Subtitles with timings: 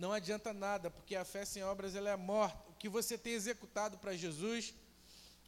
[0.00, 2.70] não adianta nada, porque a fé sem obras ela é morta.
[2.70, 4.72] O que você tem executado para Jesus,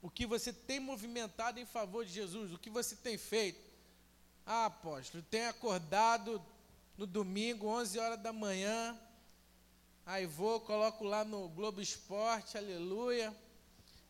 [0.03, 3.59] o que você tem movimentado em favor de Jesus, o que você tem feito.
[4.45, 6.45] Ah, apóstolo, tem acordado
[6.99, 8.95] no domingo, 11 horas da manhã,
[10.05, 13.35] aí vou, coloco lá no Globo Esporte, aleluia.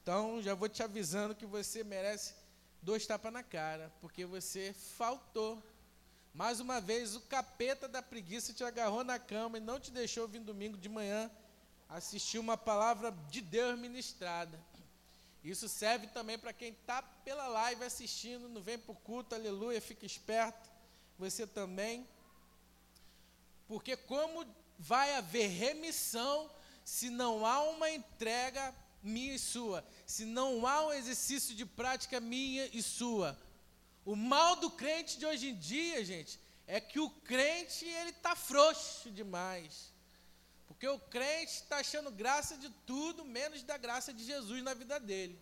[0.02, 2.34] Então, já vou te avisando que você merece
[2.82, 5.62] dois tapas na cara, porque você faltou.
[6.34, 10.26] Mais uma vez, o capeta da preguiça te agarrou na cama e não te deixou
[10.26, 11.30] vir domingo de manhã
[11.88, 14.58] assistir uma palavra de Deus ministrada.
[15.44, 19.80] Isso serve também para quem está pela live assistindo, não vem para o culto, aleluia,
[19.80, 20.70] fica esperto.
[21.18, 22.08] Você também.
[23.68, 24.46] Porque como
[24.78, 26.50] vai haver remissão
[26.84, 32.20] se não há uma entrega minha e sua, se não há um exercício de prática
[32.20, 33.38] minha e sua?
[34.04, 38.34] O mal do crente de hoje em dia, gente, é que o crente ele está
[38.34, 39.92] frouxo demais.
[40.66, 44.98] Porque o crente está achando graça de tudo, menos da graça de Jesus na vida
[44.98, 45.38] dele.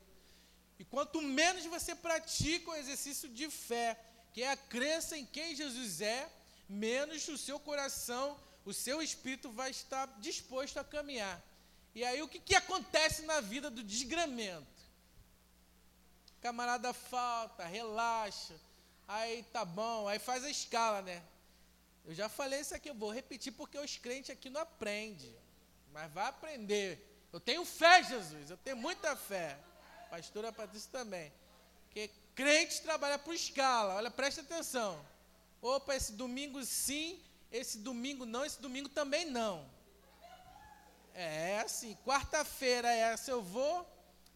[0.79, 3.99] E quanto menos você pratica o exercício de fé,
[4.33, 6.31] que é a crença em quem Jesus é,
[6.69, 11.43] menos o seu coração, o seu espírito vai estar disposto a caminhar.
[11.95, 14.80] E aí o que, que acontece na vida do desgramento?
[16.41, 18.55] Camarada falta, relaxa,
[19.07, 21.23] aí tá bom, aí faz a escala, né?
[22.05, 25.35] Eu já falei isso aqui, eu vou repetir porque os crentes aqui não aprendem,
[25.93, 27.07] mas vai aprender.
[27.33, 29.59] Eu tenho fé, Jesus, eu tenho muita fé.
[30.09, 31.33] Pastora Patrícia também.
[31.85, 35.05] Porque crente trabalha por escala, olha, presta atenção.
[35.61, 39.69] Opa, esse domingo sim, esse domingo não, esse domingo também não.
[41.15, 43.87] É assim, quarta-feira essa eu vou,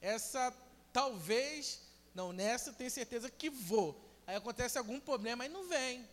[0.01, 0.55] essa
[0.93, 1.81] talvez,
[2.15, 4.01] não, nessa eu tenho certeza que vou.
[4.27, 6.09] Aí acontece algum problema, aí não vem.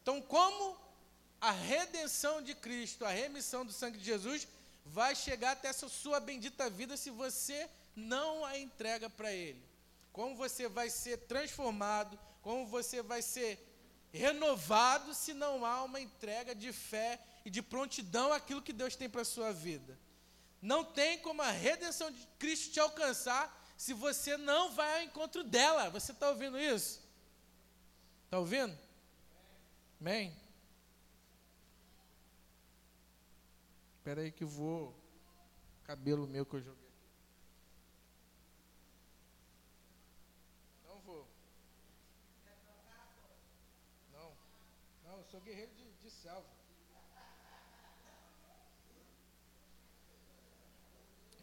[0.00, 0.76] Então, como
[1.40, 4.46] a redenção de Cristo, a remissão do sangue de Jesus,
[4.84, 9.62] vai chegar até essa sua bendita vida se você não a entrega para Ele?
[10.12, 13.58] Como você vai ser transformado, como você vai ser
[14.12, 19.10] renovado se não há uma entrega de fé e de prontidão àquilo que Deus tem
[19.10, 19.98] para a sua vida.
[20.62, 25.42] Não tem como a redenção de Cristo te alcançar se você não vai ao encontro
[25.42, 25.90] dela.
[25.90, 27.02] Você está ouvindo isso?
[28.24, 28.76] Está ouvindo?
[30.00, 30.36] Amém?
[33.98, 34.94] Espera aí que eu vou.
[35.84, 36.90] Cabelo meu que eu joguei.
[40.86, 41.26] Não vou.
[44.12, 44.32] Não.
[45.04, 46.48] Não, eu sou guerreiro de, de selva.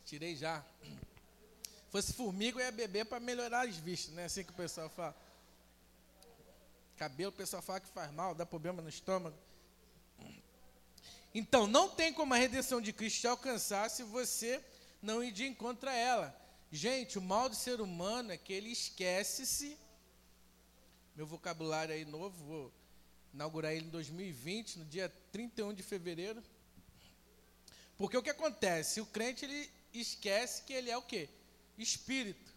[0.05, 0.63] Tirei já.
[1.91, 4.23] Fosse formiga, eu ia beber para melhorar as vistas, né?
[4.23, 5.13] Assim que o pessoal fala.
[6.95, 9.35] Cabelo, o pessoal fala que faz mal, dá problema no estômago.
[11.35, 14.63] Então, não tem como a redenção de Cristo te alcançar se você
[15.01, 16.35] não ir de encontro a ela.
[16.71, 19.77] Gente, o mal do ser humano é que ele esquece-se.
[21.13, 22.73] Meu vocabulário aí novo, vou
[23.33, 26.41] inaugurar ele em 2020, no dia 31 de fevereiro.
[27.97, 29.01] Porque o que acontece?
[29.01, 31.27] O crente ele esquece que ele é o quê?
[31.81, 32.51] Espírito.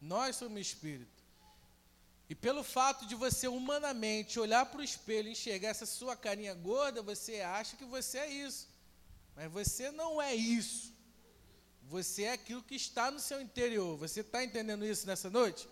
[0.00, 1.20] Nós somos espírito.
[2.28, 6.54] E pelo fato de você humanamente olhar para o espelho e enxergar essa sua carinha
[6.54, 8.68] gorda, você acha que você é isso.
[9.34, 10.92] Mas você não é isso.
[11.88, 13.96] Você é aquilo que está no seu interior.
[13.98, 15.68] Você está entendendo isso nessa noite?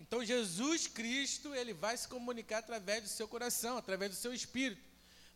[0.00, 4.82] Então Jesus Cristo, ele vai se comunicar através do seu coração, através do seu espírito.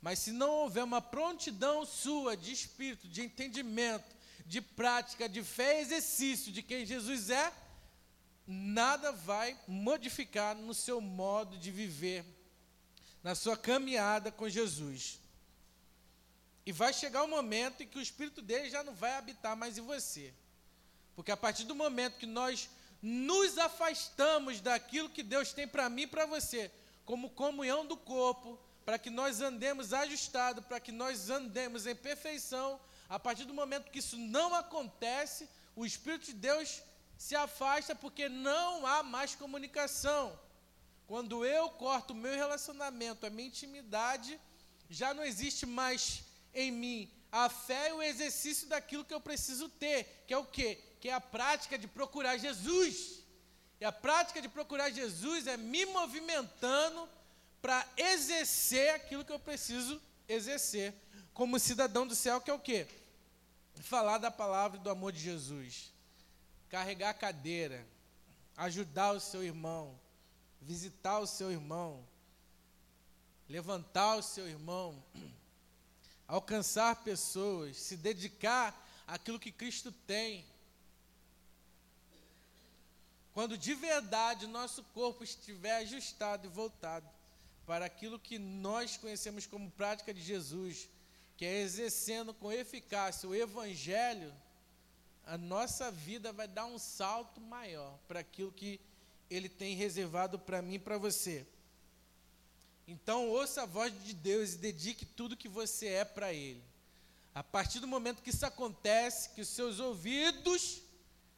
[0.00, 4.04] Mas se não houver uma prontidão sua de espírito, de entendimento,
[4.44, 7.52] de prática, de fé exercício de quem Jesus é,
[8.46, 12.24] nada vai modificar no seu modo de viver,
[13.22, 15.20] na sua caminhada com Jesus.
[16.66, 19.56] E vai chegar o um momento em que o Espírito dele já não vai habitar
[19.56, 20.32] mais em você.
[21.14, 22.68] Porque a partir do momento que nós
[23.00, 26.70] nos afastamos daquilo que Deus tem para mim e para você,
[27.04, 32.80] como comunhão do corpo, para que nós andemos ajustado, para que nós andemos em perfeição,
[33.14, 36.82] a partir do momento que isso não acontece, o Espírito de Deus
[37.16, 40.36] se afasta porque não há mais comunicação.
[41.06, 44.40] Quando eu corto o meu relacionamento, a minha intimidade,
[44.90, 49.68] já não existe mais em mim a fé e o exercício daquilo que eu preciso
[49.68, 50.80] ter, que é o quê?
[51.00, 53.22] Que é a prática de procurar Jesus.
[53.80, 57.08] E a prática de procurar Jesus é me movimentando
[57.62, 60.92] para exercer aquilo que eu preciso exercer
[61.32, 62.88] como cidadão do céu, que é o quê?
[63.80, 65.92] Falar da palavra do amor de Jesus.
[66.68, 67.86] Carregar a cadeira,
[68.56, 69.98] ajudar o seu irmão,
[70.60, 72.04] visitar o seu irmão,
[73.48, 75.02] levantar o seu irmão,
[76.26, 78.74] alcançar pessoas, se dedicar
[79.06, 80.44] àquilo que Cristo tem.
[83.32, 87.08] Quando de verdade nosso corpo estiver ajustado e voltado
[87.66, 90.88] para aquilo que nós conhecemos como prática de Jesus,
[91.36, 94.32] que é exercendo com eficácia o Evangelho,
[95.26, 98.80] a nossa vida vai dar um salto maior para aquilo que
[99.30, 101.46] Ele tem reservado para mim e para você.
[102.86, 106.62] Então, ouça a voz de Deus e dedique tudo que você é para Ele.
[107.34, 110.82] A partir do momento que isso acontece, que os seus ouvidos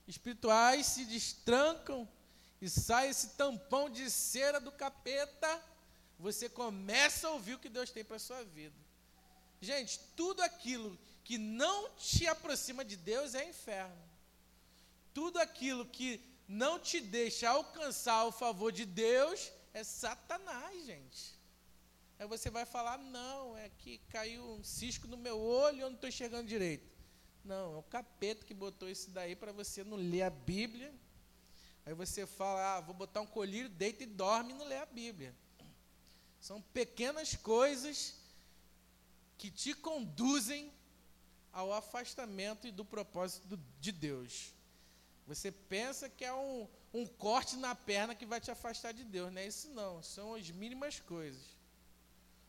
[0.06, 2.06] espirituais se destrancam
[2.60, 5.62] e sai esse tampão de cera do capeta,
[6.19, 8.86] você começa a ouvir o que Deus tem para a sua vida.
[9.61, 13.97] Gente, tudo aquilo que não te aproxima de Deus é inferno.
[15.12, 21.35] Tudo aquilo que não te deixa alcançar o favor de Deus é Satanás, gente.
[22.19, 25.88] Aí você vai falar: não, é que caiu um cisco no meu olho e eu
[25.88, 26.94] não estou enxergando direito.
[27.44, 30.94] Não, é o capeta que botou isso daí para você não ler a Bíblia.
[31.85, 34.87] Aí você fala: ah, vou botar um colírio, deita e dorme e não lê a
[34.87, 35.35] Bíblia.
[36.41, 38.14] São pequenas coisas
[39.38, 40.73] que te conduzem
[41.53, 44.55] ao afastamento e do propósito de Deus.
[45.27, 49.33] Você pensa que é um, um corte na perna que vai te afastar de Deus,
[49.33, 51.43] não é isso não, são as mínimas coisas.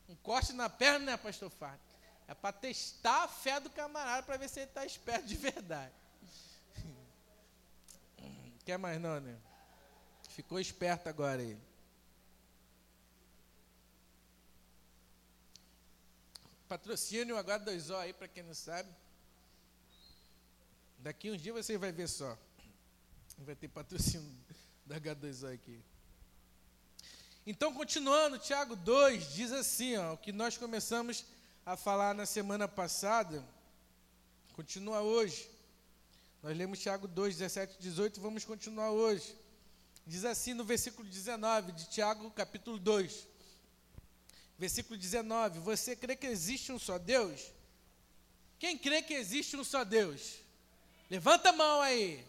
[0.08, 1.80] Um corte na perna, né, pastor Fábio?
[2.26, 5.94] É para testar a fé do camarada para ver se ele está esperto de verdade.
[8.64, 9.38] Quer mais não, né?
[10.28, 11.67] Ficou esperto agora ele.
[16.68, 18.88] Patrocínio H2O aí, para quem não sabe.
[20.98, 22.36] Daqui uns dias você vai ver só.
[23.38, 24.30] Vai ter patrocínio
[24.84, 25.80] da H2O aqui.
[27.46, 31.24] Então, continuando, Tiago 2 diz assim, ó, o que nós começamos
[31.64, 33.42] a falar na semana passada,
[34.52, 35.48] continua hoje.
[36.42, 39.34] Nós lemos Tiago 2, 17 e 18, vamos continuar hoje.
[40.06, 43.26] Diz assim no versículo 19 de Tiago, capítulo 2.
[44.58, 47.52] Versículo 19: Você crê que existe um só Deus?
[48.58, 50.40] Quem crê que existe um só Deus?
[51.08, 52.24] Levanta a mão aí.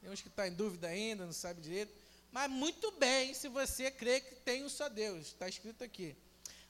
[0.00, 1.92] Tem uns que estão tá em dúvida ainda, não sabe direito.
[2.32, 6.16] Mas muito bem se você crê que tem um só Deus, está escrito aqui.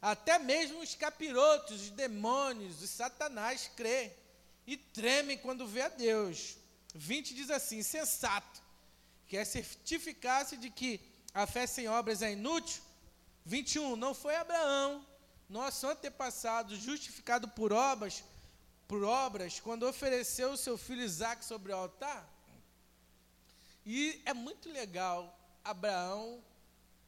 [0.03, 4.12] Até mesmo os capirotos, os demônios, os satanás crê
[4.67, 6.57] e tremem quando vê a Deus.
[6.95, 8.61] 20 diz assim: sensato,
[9.27, 11.01] que é certificar-se de que
[11.33, 12.83] a fé sem obras é inútil.
[13.47, 15.07] 21, não foi Abraão,
[15.49, 18.25] nosso antepassado, justificado por obras,
[18.89, 22.29] por obras, quando ofereceu o seu filho Isaac sobre o altar?
[23.85, 26.43] E é muito legal Abraão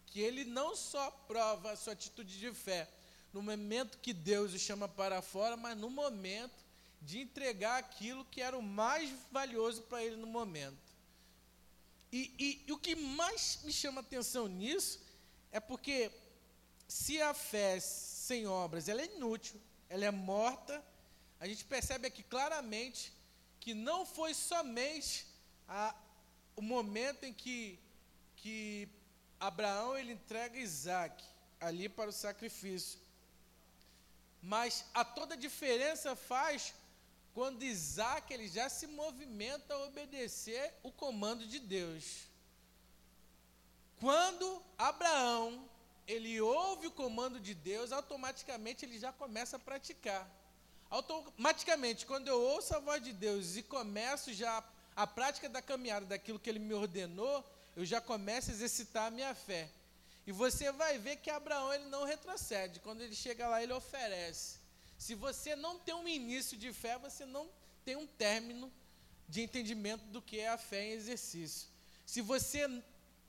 [0.06, 2.88] que ele não só prova a sua atitude de fé
[3.32, 6.64] no momento que Deus o chama para fora, mas no momento
[7.02, 10.78] de entregar aquilo que era o mais valioso para ele no momento.
[12.12, 15.00] E, e, e, o que mais me chama atenção nisso
[15.52, 16.10] é porque
[16.88, 20.82] se a fé sem obras ela é inútil, ela é morta,
[21.38, 23.12] a gente percebe aqui claramente
[23.60, 25.26] que não foi somente
[25.68, 25.94] a,
[26.56, 27.78] o momento em que
[28.36, 28.88] que
[29.38, 31.24] Abraão ele entrega Isaac
[31.60, 32.98] ali para o sacrifício.
[34.40, 36.74] Mas a toda diferença faz
[37.34, 42.28] quando Isaac ele já se movimenta a obedecer o comando de Deus.
[44.00, 45.67] Quando Abraão
[46.08, 50.26] ele ouve o comando de Deus, automaticamente ele já começa a praticar.
[50.88, 54.64] Automaticamente, quando eu ouço a voz de Deus e começo já
[54.96, 57.44] a prática da caminhada daquilo que ele me ordenou,
[57.76, 59.70] eu já começo a exercitar a minha fé.
[60.26, 62.80] E você vai ver que Abraão ele não retrocede.
[62.80, 64.58] Quando ele chega lá, ele oferece.
[64.96, 67.48] Se você não tem um início de fé, você não
[67.84, 68.72] tem um término
[69.28, 71.68] de entendimento do que é a fé em exercício.
[72.06, 72.66] Se você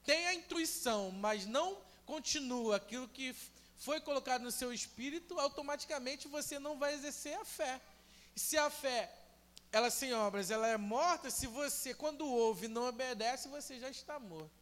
[0.05, 1.77] tem a intuição, mas não
[2.13, 3.36] continua aquilo que
[3.78, 7.80] foi colocado no seu espírito, automaticamente você não vai exercer a fé.
[8.36, 9.01] Se a fé
[9.72, 14.20] ela sem obras, ela é morta se você, quando ouve não obedece, você já está
[14.20, 14.60] morto.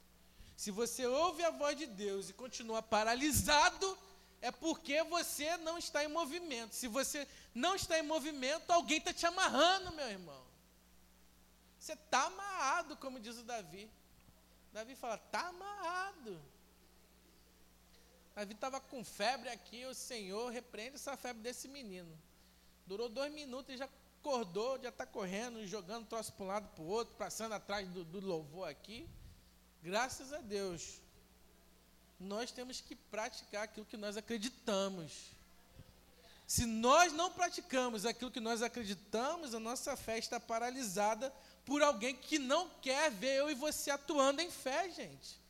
[0.58, 3.98] Se você ouve a voz de Deus e continua paralisado,
[4.42, 6.75] é porque você não está em movimento.
[6.75, 7.25] Se você
[7.56, 10.44] não está em movimento, alguém está te amarrando, meu irmão.
[11.80, 13.89] Você está amarrado, como diz o Davi.
[14.74, 16.57] Davi fala, está amarrado.
[18.38, 22.15] Davi estava com febre aqui, o Senhor repreende essa febre desse menino.
[22.86, 23.89] Durou dois minutos e já
[24.20, 28.06] acordou, já está correndo, jogando troço para um lado para o outro, passando atrás do,
[28.06, 29.10] do louvor aqui.
[29.82, 31.01] Graças a Deus.
[32.20, 35.32] Nós temos que praticar aquilo que nós acreditamos.
[36.46, 41.34] Se nós não praticamos aquilo que nós acreditamos, a nossa fé está paralisada
[41.65, 45.41] por alguém que não quer ver eu e você atuando em fé, gente.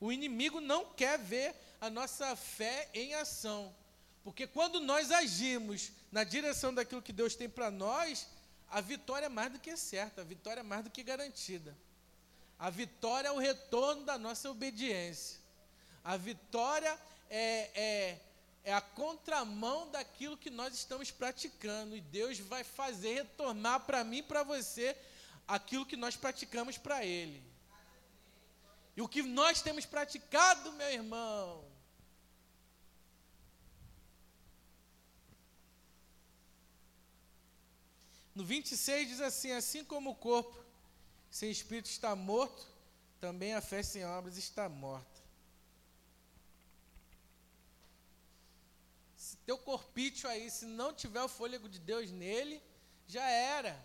[0.00, 3.74] O inimigo não quer ver a nossa fé em ação.
[4.24, 8.28] Porque quando nós agimos na direção daquilo que Deus tem para nós,
[8.68, 11.76] a vitória é mais do que certa, a vitória é mais do que garantida.
[12.58, 15.38] A vitória é o retorno da nossa obediência.
[16.04, 16.98] A vitória
[17.30, 18.20] é, é,
[18.64, 21.96] é a contramão daquilo que nós estamos praticando.
[21.96, 24.96] E Deus vai fazer retornar para mim e para você
[25.46, 27.42] aquilo que nós praticamos para Ele.
[28.96, 31.64] E o que nós temos praticado, meu irmão,
[38.38, 40.64] No 26 diz assim: Assim como o corpo
[41.28, 42.68] sem espírito está morto,
[43.20, 45.20] também a fé sem obras está morta.
[49.16, 52.62] Se teu corpício aí, se não tiver o fôlego de Deus nele,
[53.08, 53.76] já era.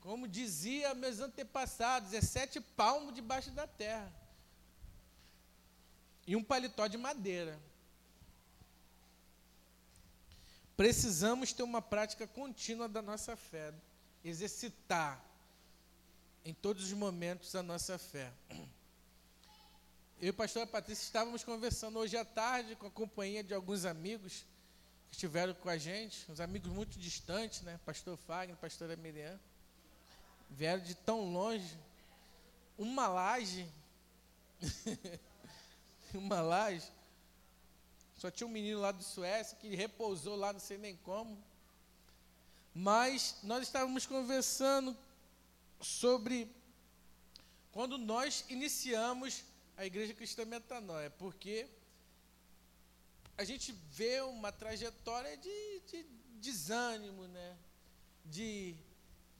[0.00, 4.12] Como dizia meus antepassados, é sete palmos debaixo da terra.
[6.26, 7.60] E um paletó de madeira.
[10.78, 13.74] Precisamos ter uma prática contínua da nossa fé,
[14.24, 15.20] exercitar
[16.44, 18.32] em todos os momentos a nossa fé.
[20.20, 23.84] Eu e a pastora Patrícia estávamos conversando hoje à tarde com a companhia de alguns
[23.84, 24.46] amigos
[25.08, 27.80] que estiveram com a gente, uns amigos muito distantes, né?
[27.84, 29.36] Pastor Fagner, pastora Miriam.
[30.48, 31.76] Vieram de tão longe.
[32.78, 33.68] Uma laje.
[36.14, 36.88] uma laje.
[38.18, 41.42] Só tinha um menino lá do Suécia que repousou lá, não sei nem como.
[42.74, 44.96] Mas nós estávamos conversando
[45.80, 46.52] sobre
[47.70, 49.44] quando nós iniciamos
[49.76, 51.68] a Igreja Cristã Metanoia, porque
[53.36, 56.02] a gente vê uma trajetória de, de
[56.40, 57.56] desânimo, né?
[58.24, 58.74] De,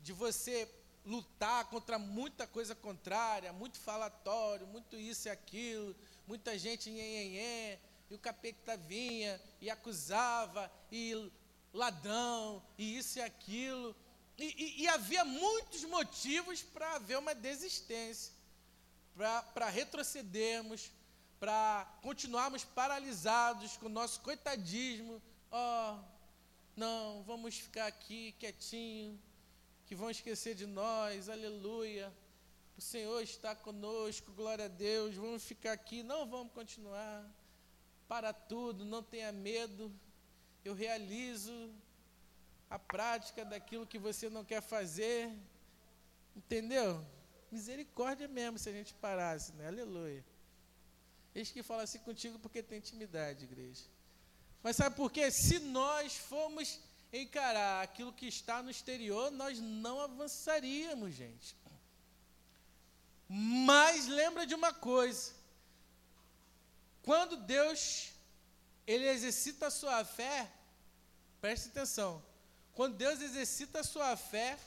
[0.05, 0.73] de você
[1.05, 5.97] lutar contra muita coisa contrária, muito falatório, muito isso e aquilo,
[6.29, 11.31] muita gente nhenhenhé, e o capeta vinha e acusava, e
[11.73, 13.95] ladrão, e isso e aquilo.
[14.37, 18.33] E, e, e havia muitos motivos para haver uma desistência,
[19.53, 20.91] para retrocedermos,
[21.39, 25.21] para continuarmos paralisados com o nosso coitadismo.
[25.51, 25.99] Oh,
[26.77, 29.21] não, vamos ficar aqui quietinho,
[29.87, 32.13] que vão esquecer de nós, aleluia.
[32.77, 37.29] O Senhor está conosco, glória a Deus, vamos ficar aqui, não vamos continuar
[38.09, 39.93] para tudo, não tenha medo.
[40.65, 41.71] Eu realizo
[42.71, 45.31] a prática daquilo que você não quer fazer.
[46.35, 47.05] Entendeu?
[47.53, 49.69] Misericórdia mesmo se a gente parasse, né?
[49.69, 50.25] Aleluia.
[51.35, 53.85] Eis que fala assim contigo porque tem intimidade, igreja.
[54.63, 55.31] Mas sabe por quê?
[55.31, 56.81] Se nós formos
[57.13, 61.57] encarar aquilo que está no exterior, nós não avançaríamos, gente.
[63.29, 65.33] Mas lembra de uma coisa:
[67.03, 68.11] quando Deus
[68.87, 70.51] ele exercita a sua fé,
[71.41, 72.23] preste atenção.
[72.75, 74.59] Quando Deus exercita a sua fé,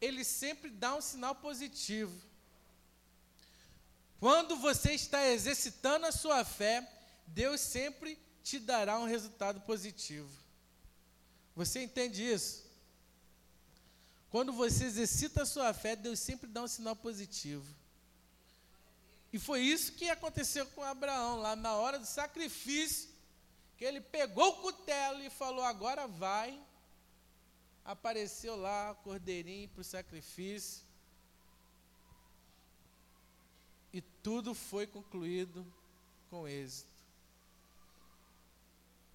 [0.00, 2.14] ele sempre dá um sinal positivo.
[4.18, 6.86] Quando você está exercitando a sua fé,
[7.26, 10.30] Deus sempre te dará um resultado positivo.
[11.54, 12.64] Você entende isso?
[14.30, 17.66] Quando você exercita a sua fé, Deus sempre dá um sinal positivo.
[19.36, 23.10] E foi isso que aconteceu com Abraão, lá na hora do sacrifício,
[23.76, 26.58] que ele pegou o cutelo e falou: agora vai.
[27.84, 30.82] Apareceu lá o cordeirinho para o sacrifício.
[33.92, 35.70] E tudo foi concluído
[36.30, 36.88] com êxito.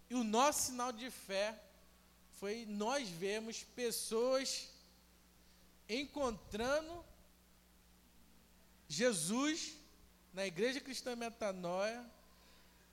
[0.07, 1.59] E o nosso sinal de fé
[2.33, 4.69] foi nós vemos pessoas
[5.89, 7.03] encontrando
[8.87, 9.80] Jesus
[10.33, 12.05] na Igreja Cristã Metanoia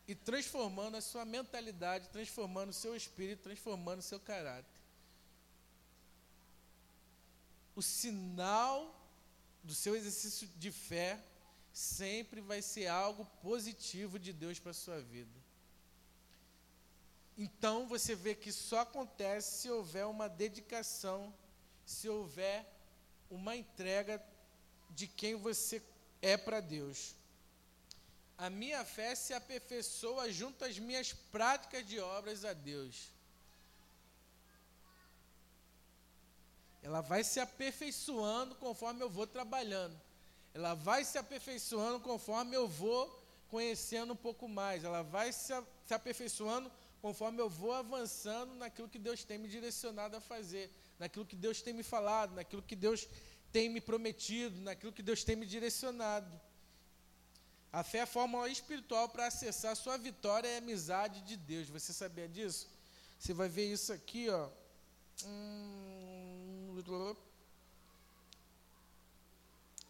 [0.07, 4.79] e transformando a sua mentalidade, transformando o seu espírito, transformando o seu caráter.
[7.77, 8.95] O sinal
[9.63, 11.23] do seu exercício de fé
[11.73, 15.39] sempre vai ser algo positivo de Deus para a sua vida.
[17.37, 21.33] Então você vê que só acontece se houver uma dedicação,
[21.87, 22.67] se houver
[23.31, 24.21] uma entrega
[24.91, 25.81] de quem você
[26.21, 27.15] é para Deus
[28.39, 33.09] a minha fé se aperfeiçoa junto às minhas práticas de obras a Deus.
[36.81, 40.01] Ela vai se aperfeiçoando conforme eu vou trabalhando.
[40.55, 43.05] Ela vai se aperfeiçoando conforme eu vou
[43.49, 44.85] conhecendo um pouco mais.
[44.85, 45.53] Ela vai se,
[45.91, 46.71] aperfeiçoando
[47.03, 51.61] conforme eu vou avançando naquilo que Deus tem me direcionado a fazer, naquilo que Deus
[51.61, 53.09] tem me falado, naquilo que Deus
[53.53, 56.41] tem me prometido, naquilo que Deus tem me direcionado.
[57.73, 61.69] A fé é a fórmula espiritual para acessar sua vitória e amizade de Deus.
[61.69, 62.67] Você sabia disso?
[63.19, 64.49] Você vai ver isso aqui, ó.
[65.25, 65.59] Hum,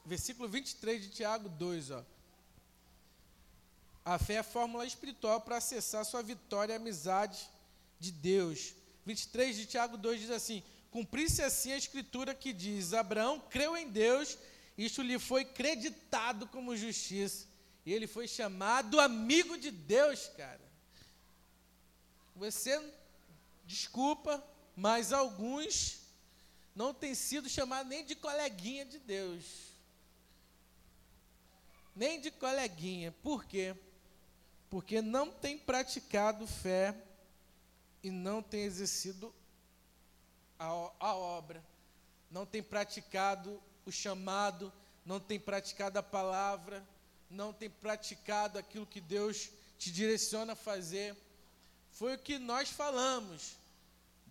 [0.05, 2.05] versículo 23 de Tiago 2, ó.
[4.05, 7.49] A fé é a fórmula espiritual para acessar sua vitória e amizade
[8.01, 8.75] de Deus.
[9.05, 13.91] 23 de Tiago 2 diz assim: Cumprisse assim a escritura que diz: Abraão creu em
[13.91, 14.39] Deus,
[14.79, 17.48] isto lhe foi creditado como justiça.
[17.89, 20.61] E ele foi chamado amigo de Deus, cara.
[22.37, 22.79] Você,
[23.65, 24.45] desculpa,
[24.77, 26.01] mas alguns
[26.77, 29.73] não têm sido chamados nem de coleguinha de Deus.
[31.97, 33.11] Nem de coleguinha.
[33.23, 33.75] Por quê?
[34.69, 36.95] Porque não tem praticado fé
[38.03, 39.35] e não tem exercido
[40.59, 40.67] a,
[41.01, 41.65] a obra,
[42.31, 44.71] não tem praticado o chamado,
[45.07, 46.87] não tem praticado a palavra,
[47.31, 51.17] não tem praticado aquilo que Deus te direciona a fazer.
[51.91, 53.57] Foi o que nós falamos.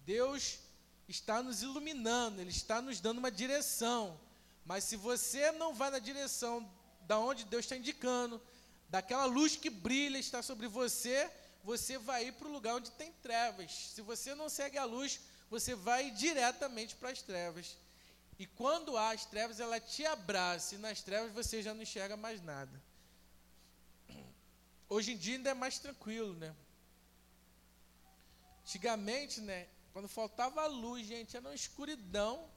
[0.05, 0.59] Deus
[1.07, 4.19] está nos iluminando, Ele está nos dando uma direção.
[4.65, 6.69] Mas se você não vai na direção
[7.01, 8.41] da onde Deus está indicando,
[8.89, 11.31] daquela luz que brilha está sobre você,
[11.63, 13.71] você vai ir para o lugar onde tem trevas.
[13.71, 17.77] Se você não segue a luz, você vai diretamente para as trevas.
[18.39, 22.15] E quando há as trevas, ela te abraça, e nas trevas você já não enxerga
[22.15, 22.87] mais nada.
[24.89, 26.56] Hoje em dia ainda é mais tranquilo, né?
[28.62, 32.50] Antigamente, né, quando faltava luz, gente, era uma escuridão.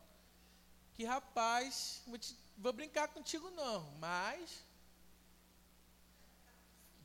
[0.95, 4.63] Que rapaz, vou, te, vou brincar contigo não, mas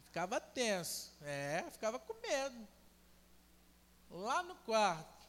[0.03, 2.67] ficava tenso, é, ficava com medo.
[4.09, 5.27] Lá no quarto,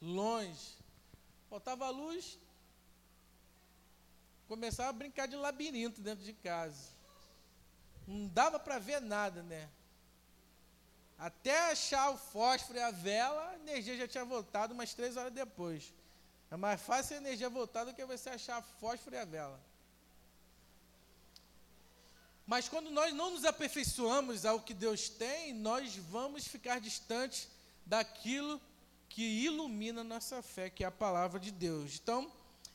[0.00, 0.76] longe.
[1.50, 2.38] Faltava luz,
[4.48, 6.95] começava a brincar de labirinto dentro de casa.
[8.06, 9.68] Não dava para ver nada, né?
[11.18, 15.32] Até achar o fósforo e a vela, a energia já tinha voltado umas três horas
[15.32, 15.92] depois.
[16.50, 19.60] É mais fácil a energia voltar do que você achar fósforo e a vela.
[22.46, 27.48] Mas quando nós não nos aperfeiçoamos ao que Deus tem, nós vamos ficar distantes
[27.84, 28.60] daquilo
[29.08, 31.98] que ilumina nossa fé, que é a palavra de Deus.
[32.00, 32.30] Então,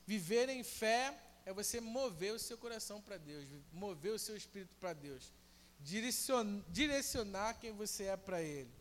[0.05, 4.75] viver em fé é você mover o seu coração para Deus, mover o seu espírito
[4.79, 5.31] para Deus,
[5.79, 8.71] direcionar, direcionar quem você é para Ele.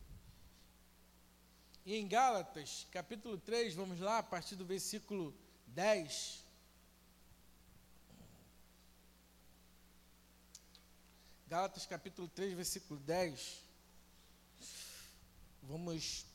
[1.85, 5.35] E em Gálatas, capítulo 3, vamos lá, a partir do versículo
[5.68, 6.44] 10.
[11.49, 13.62] Gálatas capítulo 3, versículo 10.
[15.62, 16.27] Vamos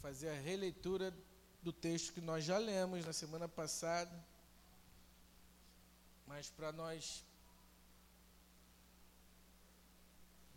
[0.00, 1.14] fazer a releitura
[1.62, 4.12] do texto que nós já lemos na semana passada.
[6.34, 7.22] Mas para nós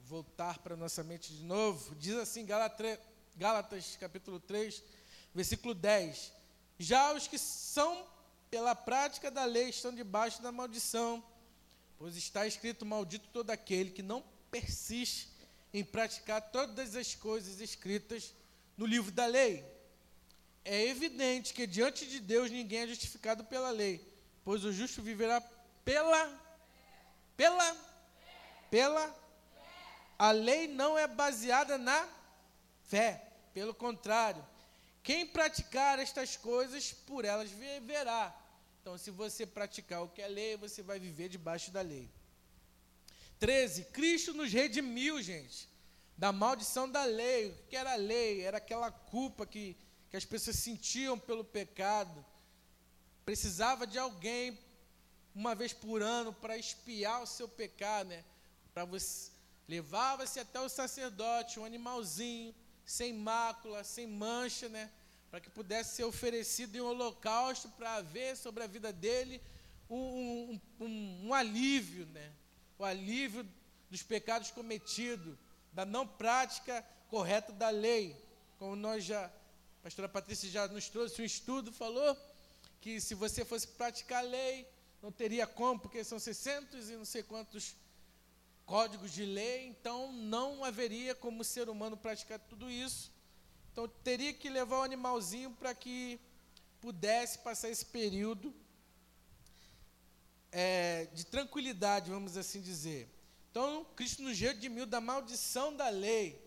[0.05, 4.81] voltar para nossa mente de novo, diz assim Gálatas, capítulo 3,
[5.33, 6.31] versículo 10.
[6.79, 8.07] Já os que são
[8.49, 11.21] pela prática da lei estão debaixo da maldição,
[11.97, 15.27] pois está escrito: Maldito todo aquele que não persiste
[15.73, 18.33] em praticar todas as coisas escritas
[18.77, 19.61] no livro da lei.
[20.63, 24.01] É evidente que diante de Deus ninguém é justificado pela lei,
[24.41, 25.43] pois o justo viverá
[25.85, 26.41] pela
[27.37, 27.77] pela
[28.69, 29.15] pela
[30.19, 32.09] a lei não é baseada na
[32.83, 34.45] fé, pelo contrário,
[35.03, 38.33] quem praticar estas coisas por elas viverá.
[38.81, 42.09] Então, se você praticar o que é lei, você vai viver debaixo da lei.
[43.39, 43.85] 13.
[43.85, 45.67] Cristo nos redimiu, gente
[46.17, 47.49] da maldição da lei.
[47.49, 48.41] O que era a lei?
[48.41, 49.75] Era aquela culpa que,
[50.09, 52.25] que as pessoas sentiam pelo pecado.
[53.25, 54.57] Precisava de alguém,
[55.35, 58.23] uma vez por ano, para espiar o seu pecado, né?
[58.73, 59.31] Para você
[59.67, 64.89] levava-se até o sacerdote um animalzinho sem mácula, sem mancha, né?
[65.29, 69.41] Para que pudesse ser oferecido em um holocausto para haver sobre a vida dele
[69.89, 69.97] um,
[70.79, 72.31] um, um, um alívio, né?
[72.79, 73.45] O alívio
[73.89, 75.37] dos pecados cometidos
[75.73, 78.15] da não prática correta da lei.
[78.57, 79.31] Como nós já, a
[79.83, 82.17] pastora Patrícia já nos trouxe um estudo, falou
[82.79, 84.67] que se você fosse praticar a lei,
[85.05, 87.75] não teria como, porque são 600 e não sei quantos
[88.65, 93.11] códigos de lei, então não haveria como o ser humano praticar tudo isso.
[93.71, 96.19] Então teria que levar o animalzinho para que
[96.81, 98.51] pudesse passar esse período
[100.51, 103.07] é, de tranquilidade, vamos assim dizer.
[103.51, 106.43] Então, Cristo nos redimiu da maldição da lei.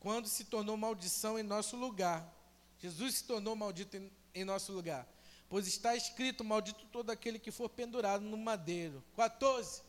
[0.00, 2.30] quando se tornou maldição em nosso lugar.
[2.78, 5.13] Jesus se tornou maldito em, em nosso lugar.
[5.48, 9.02] Pois está escrito: Maldito todo aquele que for pendurado no madeiro.
[9.16, 9.82] 14.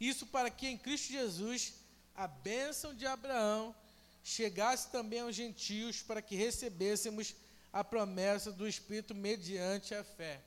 [0.00, 1.74] Isso para que em Cristo Jesus
[2.14, 3.74] a bênção de Abraão
[4.22, 7.34] chegasse também aos gentios, para que recebêssemos
[7.72, 10.42] a promessa do Espírito mediante a fé.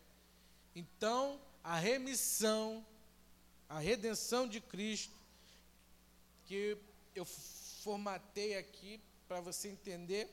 [0.76, 2.86] Então, a remissão,
[3.68, 5.14] a redenção de Cristo,
[6.46, 6.78] que
[7.16, 10.30] eu formatei aqui para você entender,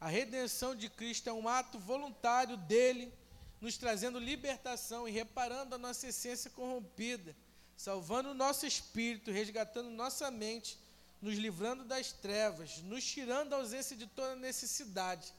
[0.00, 3.12] a redenção de Cristo é um ato voluntário dele,
[3.60, 7.34] nos trazendo libertação e reparando a nossa essência corrompida,
[7.76, 10.78] salvando o nosso espírito, resgatando nossa mente,
[11.20, 15.32] nos livrando das trevas, nos tirando a ausência de toda necessidade,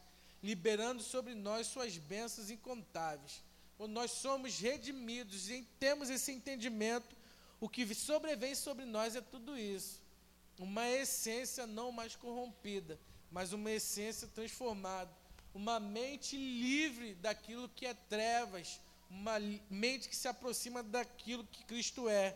[0.43, 3.41] liberando sobre nós suas bênçãos incontáveis.
[3.78, 7.15] Quando nós somos redimidos e temos esse entendimento,
[7.62, 10.02] o que sobrevém sobre nós é tudo isso.
[10.58, 13.00] Uma essência não mais corrompida,
[13.32, 15.12] mas uma essência transformada.
[15.54, 19.39] Uma mente livre daquilo que é trevas, uma
[19.70, 22.36] mente que se aproxima daquilo que Cristo é.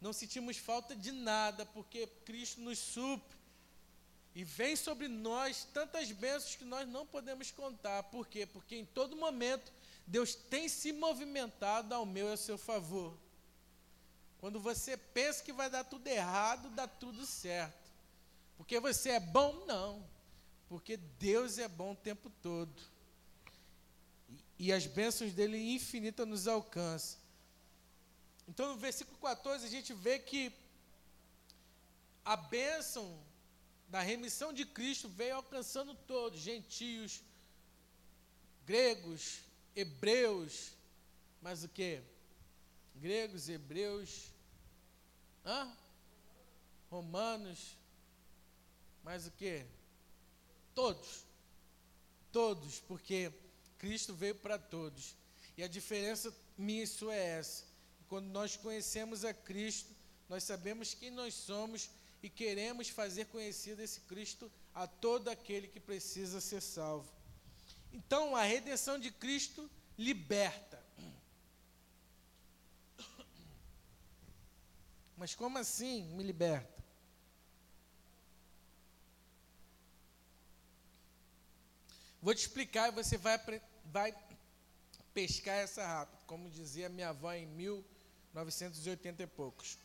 [0.00, 3.38] Não sentimos falta de nada, porque Cristo nos supre.
[4.34, 8.02] E vem sobre nós tantas bênçãos que nós não podemos contar.
[8.04, 8.44] Por quê?
[8.44, 9.72] Porque em todo momento
[10.06, 13.16] Deus tem se movimentado ao meu e ao seu favor.
[14.38, 17.90] Quando você pensa que vai dar tudo errado, dá tudo certo.
[18.58, 19.64] Porque você é bom?
[19.66, 20.13] Não.
[20.74, 22.82] Porque Deus é bom o tempo todo.
[24.58, 27.20] E, as bênçãos dele infinitas nos alcançam.
[28.48, 30.52] Então, no versículo 14, a gente vê que
[32.24, 33.22] a bênção
[33.88, 37.22] da remissão de Cristo veio alcançando todos, gentios,
[38.66, 39.42] gregos,
[39.76, 40.72] hebreus,
[41.40, 42.02] mas o que?
[42.96, 44.32] Gregos, hebreus,
[45.46, 45.72] hã?
[46.90, 47.78] romanos,
[49.04, 49.64] mas o que?
[50.74, 51.24] Todos,
[52.32, 53.32] todos, porque
[53.78, 55.14] Cristo veio para todos.
[55.56, 57.64] E a diferença minha isso é essa.
[58.08, 59.94] Quando nós conhecemos a Cristo,
[60.28, 61.90] nós sabemos quem nós somos
[62.22, 67.12] e queremos fazer conhecido esse Cristo a todo aquele que precisa ser salvo.
[67.92, 70.82] Então, a redenção de Cristo liberta.
[75.16, 76.73] Mas como assim me liberta?
[82.24, 83.38] Vou te explicar e você vai,
[83.84, 84.14] vai
[85.12, 89.76] pescar essa rápido, como dizia minha avó em 1980 e poucos.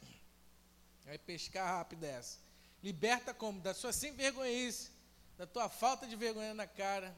[1.03, 2.37] Vai pescar rápido essa.
[2.81, 3.59] Liberta como?
[3.59, 4.89] Da sua sem vergonhice,
[5.37, 7.13] da tua falta de vergonha na cara,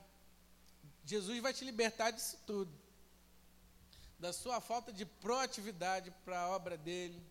[1.06, 2.72] Jesus vai te libertar disso tudo.
[4.18, 7.22] Da sua falta de proatividade para a obra dele.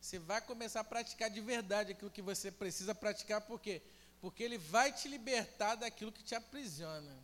[0.00, 3.82] Você vai começar a praticar de verdade aquilo que você precisa praticar, por quê?
[3.84, 3.97] Porque
[4.42, 7.16] ele vai te libertar daquilo que te aprisiona.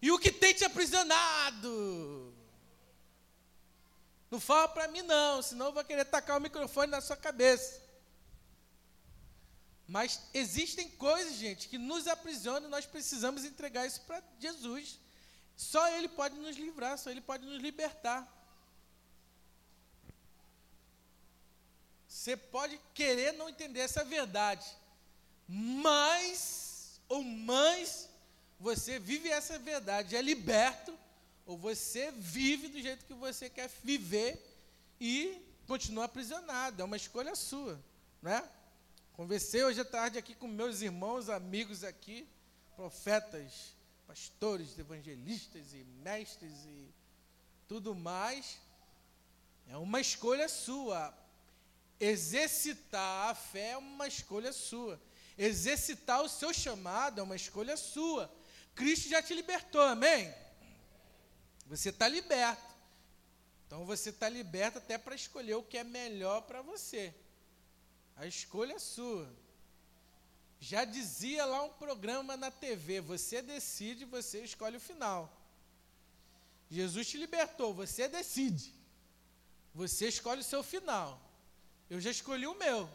[0.00, 2.34] E o que tem te aprisionado?
[4.30, 7.82] Não fala para mim não, senão eu vou querer tacar o microfone na sua cabeça.
[9.86, 14.98] Mas existem coisas, gente, que nos aprisionam e nós precisamos entregar isso para Jesus.
[15.56, 18.30] Só Ele pode nos livrar, só Ele pode nos libertar.
[22.08, 24.66] Você pode querer não entender essa verdade,
[25.48, 28.08] mas, ou mais,
[28.58, 30.96] você vive essa verdade, é liberto,
[31.46, 34.42] ou você vive do jeito que você quer viver
[35.00, 36.80] e continua aprisionado.
[36.80, 37.78] É uma escolha sua,
[38.22, 38.48] né?
[39.12, 42.26] Conversei hoje à tarde aqui com meus irmãos, amigos aqui,
[42.74, 43.74] profetas,
[44.06, 46.88] pastores, evangelistas e mestres e
[47.68, 48.58] tudo mais.
[49.68, 51.16] É uma escolha sua.
[52.00, 55.00] Exercitar a fé é uma escolha sua.
[55.36, 58.32] Exercitar o seu chamado é uma escolha sua.
[58.74, 60.32] Cristo já te libertou, amém?
[61.66, 62.74] Você está liberto.
[63.66, 67.14] Então você está liberto até para escolher o que é melhor para você.
[68.16, 69.28] A escolha é sua.
[70.60, 75.40] Já dizia lá um programa na TV: você decide, você escolhe o final.
[76.70, 78.72] Jesus te libertou, você decide.
[79.74, 81.20] Você escolhe o seu final.
[81.90, 82.88] Eu já escolhi o meu.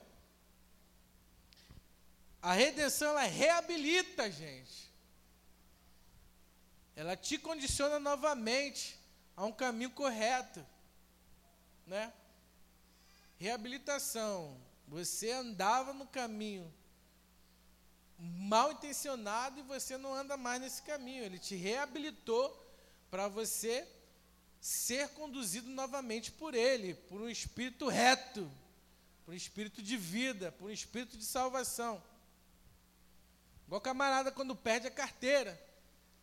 [2.41, 4.89] A redenção ela reabilita, gente.
[6.95, 8.99] Ela te condiciona novamente
[9.36, 10.65] a um caminho correto,
[11.86, 12.13] né?
[13.38, 16.73] Reabilitação você andava no caminho
[18.17, 21.23] mal intencionado e você não anda mais nesse caminho.
[21.23, 22.49] Ele te reabilitou
[23.10, 23.88] para você
[24.60, 28.52] ser conduzido novamente por Ele, por um espírito reto,
[29.23, 32.04] por um espírito de vida, por um espírito de salvação.
[33.69, 35.55] Igual camarada quando perde a carteira.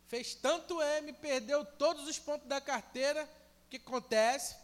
[0.07, 3.23] Fez tanto M, perdeu todos os pontos da carteira.
[3.23, 4.57] O que acontece?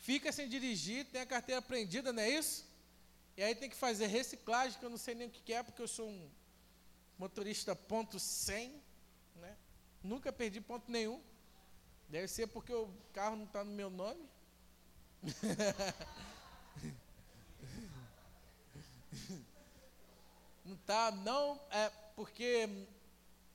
[0.00, 2.66] Fica sem dirigir, tem a carteira prendida, não é isso?
[3.36, 5.80] E aí tem que fazer reciclagem, que eu não sei nem o que é, porque
[5.80, 6.28] eu sou um
[7.16, 8.82] motorista ponto 100,
[9.36, 9.56] né?
[10.02, 11.22] Nunca perdi ponto nenhum.
[12.08, 14.28] Deve ser porque o carro não está no meu nome.
[20.64, 22.68] não tá, não, é porque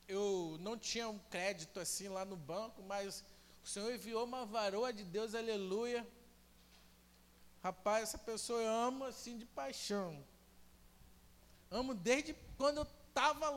[0.07, 3.23] eu não tinha um crédito assim lá no banco, mas
[3.63, 6.07] o Senhor enviou uma varoa de Deus, aleluia.
[7.63, 10.23] Rapaz, essa pessoa eu amo assim de paixão.
[11.71, 13.51] Amo desde quando eu estava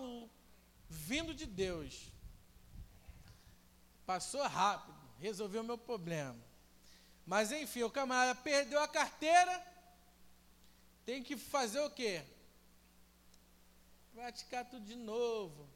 [0.88, 2.10] vindo de Deus.
[4.06, 6.36] Passou rápido, resolveu o meu problema.
[7.26, 9.66] Mas enfim, o camarada perdeu a carteira,
[11.04, 12.22] tem que fazer o quê?
[14.14, 15.68] Praticar tudo de novo.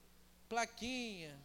[0.49, 1.37] Plaquinha.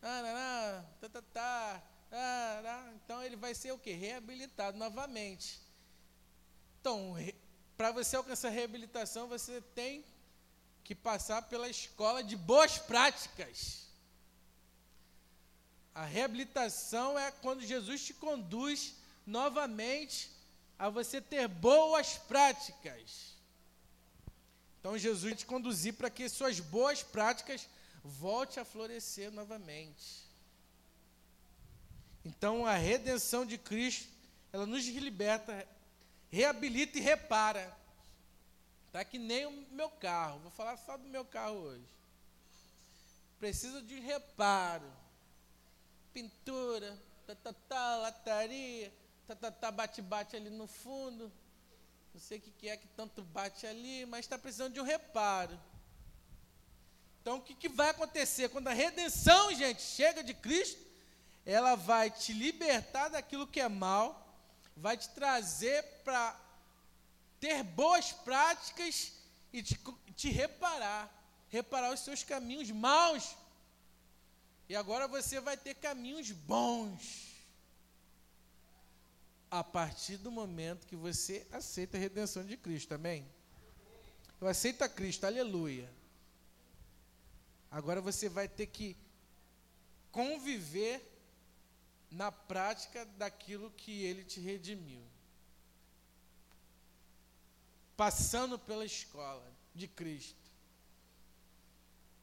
[0.00, 3.92] Tá, tá, tá, então ele vai ser o quê?
[3.92, 5.60] Reabilitado novamente.
[6.80, 7.14] Então,
[7.76, 10.04] para você alcançar a reabilitação, você tem
[10.82, 13.86] que passar pela escola de boas práticas.
[15.94, 18.94] A reabilitação é quando Jesus te conduz
[19.26, 20.32] novamente
[20.78, 23.36] a você ter boas práticas.
[24.80, 27.68] Então Jesus te conduzir para que suas boas práticas
[28.02, 30.24] volte a florescer novamente.
[32.24, 34.08] Então a redenção de Cristo,
[34.50, 35.68] ela nos liberta,
[36.30, 37.76] reabilita e repara.
[38.90, 40.40] Tá que nem o meu carro.
[40.40, 41.84] Vou falar só do meu carro hoje.
[43.38, 44.90] Precisa de reparo.
[46.12, 48.92] Pintura, tá, tá, tá, lataria,
[49.26, 51.30] tá, tá, tá, bate-bate ali no fundo.
[52.12, 55.58] Não sei o que, é que tanto bate ali, mas está precisando de um reparo.
[57.20, 58.48] Então, o que, que vai acontecer?
[58.48, 60.80] Quando a redenção, gente, chega de Cristo,
[61.44, 64.26] ela vai te libertar daquilo que é mal,
[64.76, 66.38] vai te trazer para
[67.38, 69.12] ter boas práticas
[69.52, 69.78] e te,
[70.16, 71.10] te reparar,
[71.48, 73.36] reparar os seus caminhos maus.
[74.68, 77.29] E agora você vai ter caminhos bons.
[79.50, 83.28] A partir do momento que você aceita a redenção de Cristo, amém?
[84.40, 85.90] Eu aceito a Cristo, aleluia.
[87.70, 88.96] Agora você vai ter que
[90.12, 91.02] conviver
[92.10, 95.02] na prática daquilo que ele te redimiu.
[97.96, 100.38] Passando pela escola de Cristo.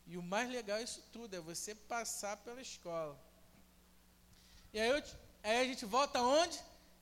[0.05, 3.19] E o mais legal disso tudo é você passar pela escola.
[4.73, 5.03] E aí, eu,
[5.43, 6.57] aí a gente volta onde?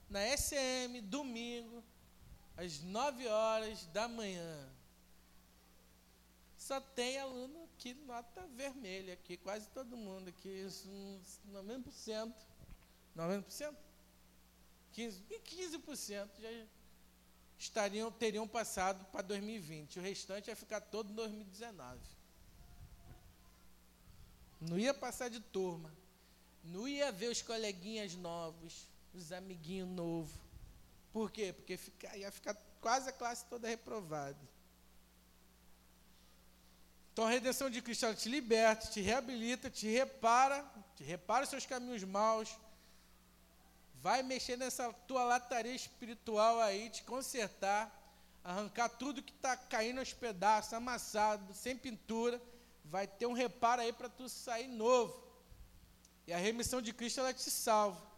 [0.10, 1.84] Na SM, domingo,
[2.56, 4.70] às 9 horas da manhã.
[6.58, 10.88] Só tem aluno aqui nota vermelha, aqui, quase todo mundo aqui, isso,
[11.52, 12.34] 90%.
[13.16, 13.76] 90%?
[14.96, 16.50] 15%, 15% já
[17.60, 20.00] estariam, teriam passado para 2020.
[20.00, 22.00] O restante ia ficar todo em 2019.
[24.62, 25.92] Não ia passar de turma.
[26.64, 30.34] Não ia ver os coleguinhas novos, os amiguinhos novos.
[31.12, 31.54] Por quê?
[31.54, 34.38] Porque fica, ia ficar quase a classe toda reprovada.
[37.14, 40.66] Então a redenção de Cristo te liberta, te reabilita, te repara,
[40.98, 42.58] te repara os seus caminhos maus,
[44.02, 47.90] vai mexer nessa tua lataria espiritual aí, te consertar,
[48.44, 52.42] arrancar tudo que está caindo aos pedaços, amassado, sem pintura,
[52.84, 55.24] vai ter um reparo aí para tu sair novo.
[56.28, 58.15] E a remissão de Cristo ela te salva.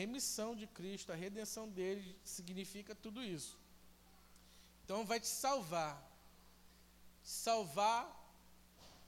[0.00, 3.58] Remissão de Cristo, a redenção dele significa tudo isso.
[4.84, 5.94] Então vai te salvar
[7.28, 8.02] salvar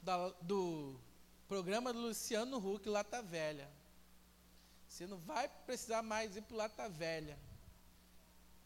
[0.02, 0.98] da, do
[1.48, 3.68] programa do Luciano Huck, Lata Velha.
[4.86, 7.38] Você não vai precisar mais ir para Lata Velha,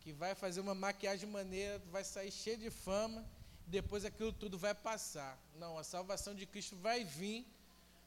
[0.00, 3.24] que vai fazer uma maquiagem maneira, vai sair cheio de fama,
[3.66, 5.38] depois aquilo tudo vai passar.
[5.56, 7.46] Não, a salvação de Cristo vai vir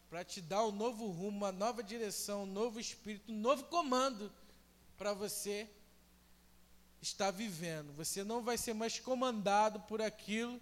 [0.10, 4.32] para te dar um novo rumo, uma nova direção, um novo espírito, um novo comando
[4.98, 5.70] para você
[7.02, 7.94] estar vivendo.
[7.94, 10.60] Você não vai ser mais comandado por aquilo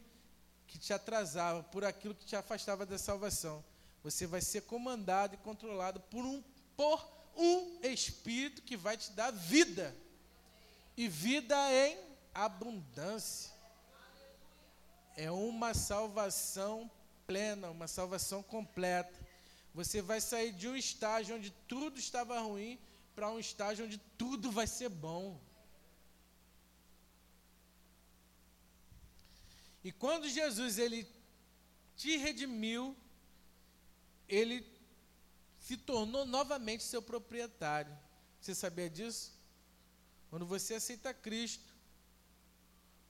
[0.67, 3.63] que te atrasava, por aquilo que te afastava da salvação.
[4.03, 6.43] Você vai ser comandado e controlado por um,
[6.75, 9.95] por um Espírito que vai te dar vida.
[10.97, 11.97] E vida em
[12.33, 13.51] abundância.
[15.17, 16.89] É uma salvação
[17.25, 19.24] plena, uma salvação completa.
[19.75, 22.79] Você vai sair de um estágio onde tudo estava ruim
[23.13, 25.37] para um estágio onde tudo vai ser bom.
[29.83, 31.05] E quando Jesus ele
[31.97, 32.95] te redimiu,
[34.29, 34.65] ele
[35.59, 37.95] se tornou novamente seu proprietário.
[38.39, 39.33] Você sabia disso?
[40.29, 41.75] Quando você aceita Cristo,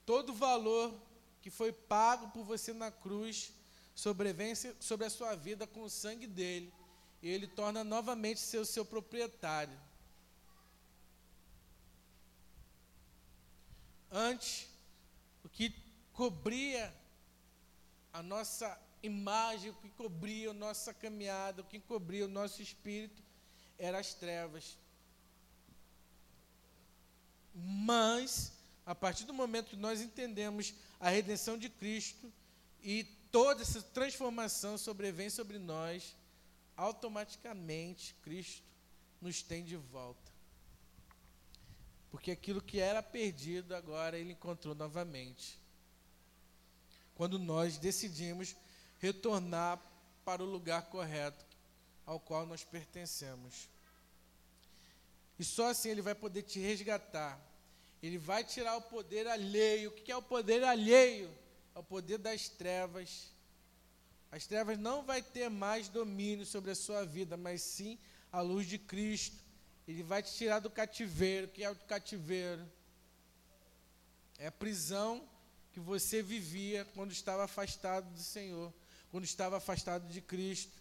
[0.04, 1.00] todo o valor
[1.44, 3.54] que foi pago por você na cruz
[3.96, 6.72] sobrevém sobre a sua vida com o sangue dele.
[7.22, 9.80] E ele torna novamente seu seu proprietário.
[14.12, 14.68] Antes,
[15.44, 15.74] o que
[16.14, 16.94] cobria
[18.14, 23.22] a nossa imagem, o que cobria a nossa caminhada, o que cobria o nosso espírito,
[23.78, 24.78] eram as trevas.
[27.54, 28.54] Mas,
[28.86, 32.32] a partir do momento que nós entendemos a redenção de Cristo
[32.82, 36.16] e toda essa transformação sobrevém sobre nós,
[36.76, 38.64] automaticamente Cristo
[39.22, 40.32] nos tem de volta.
[42.12, 45.60] Porque aquilo que era perdido, agora ele encontrou novamente.
[47.14, 48.56] Quando nós decidimos
[49.00, 49.82] retornar
[50.24, 51.46] para o lugar correto
[52.06, 53.68] ao qual nós pertencemos.
[55.38, 57.40] E só assim ele vai poder te resgatar.
[58.02, 59.90] Ele vai tirar o poder alheio.
[59.90, 61.30] O que é o poder alheio?
[61.76, 63.30] É o poder das trevas.
[64.32, 68.00] As trevas não vai ter mais domínio sobre a sua vida, mas sim
[68.32, 69.44] a luz de Cristo
[69.88, 71.50] ele vai te tirar do cativeiro.
[71.50, 72.66] Que é o cativeiro?
[74.38, 75.28] É a prisão
[75.72, 78.74] que você vivia quando estava afastado do Senhor,
[79.12, 80.72] quando estava afastado de Cristo.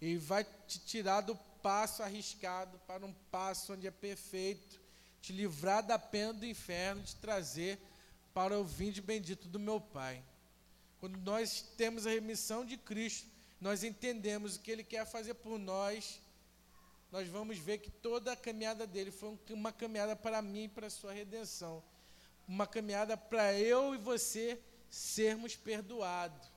[0.00, 4.80] Ele vai te tirar do passo arriscado para um passo onde é perfeito,
[5.20, 7.80] te livrar da pena do inferno, te trazer
[8.34, 10.22] para o vinde bendito do meu Pai.
[11.02, 13.28] Quando nós temos a remissão de Cristo,
[13.60, 16.22] nós entendemos o que Ele quer fazer por nós
[17.12, 20.86] nós vamos ver que toda a caminhada dele foi uma caminhada para mim e para
[20.86, 21.84] a sua redenção.
[22.48, 26.48] Uma caminhada para eu e você sermos perdoados.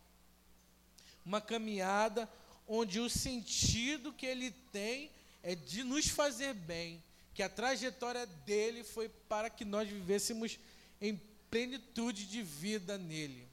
[1.25, 2.29] Uma caminhada
[2.65, 5.11] onde o sentido que ele tem
[5.43, 7.03] é de nos fazer bem,
[7.33, 10.57] que a trajetória dele foi para que nós vivêssemos
[11.01, 13.44] em plenitude de vida nele.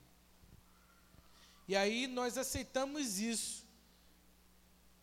[1.67, 3.65] E aí nós aceitamos isso.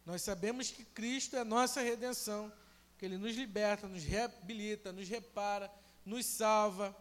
[0.05, 2.51] Nós sabemos que Cristo é a nossa redenção,
[2.97, 5.71] que Ele nos liberta, nos reabilita, nos repara,
[6.05, 6.95] nos salva,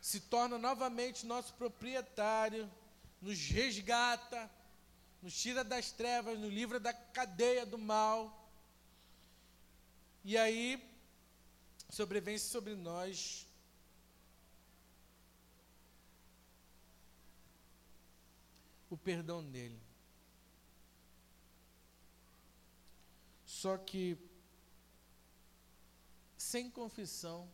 [0.00, 2.70] se torna novamente nosso proprietário,
[3.20, 4.50] nos resgata,
[5.22, 8.50] nos tira das trevas, nos livra da cadeia do mal.
[10.24, 10.82] E aí
[11.90, 13.46] sobrevém sobre nós
[19.04, 19.80] perdão dele.
[23.44, 24.16] Só que
[26.36, 27.48] sem confissão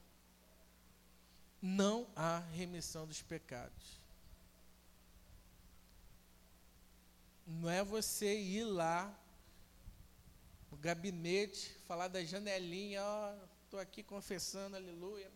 [1.60, 4.00] não há remissão dos pecados.
[7.46, 9.12] Não é você ir lá
[10.70, 15.30] no gabinete, falar da janelinha, ó, oh, estou aqui confessando, aleluia,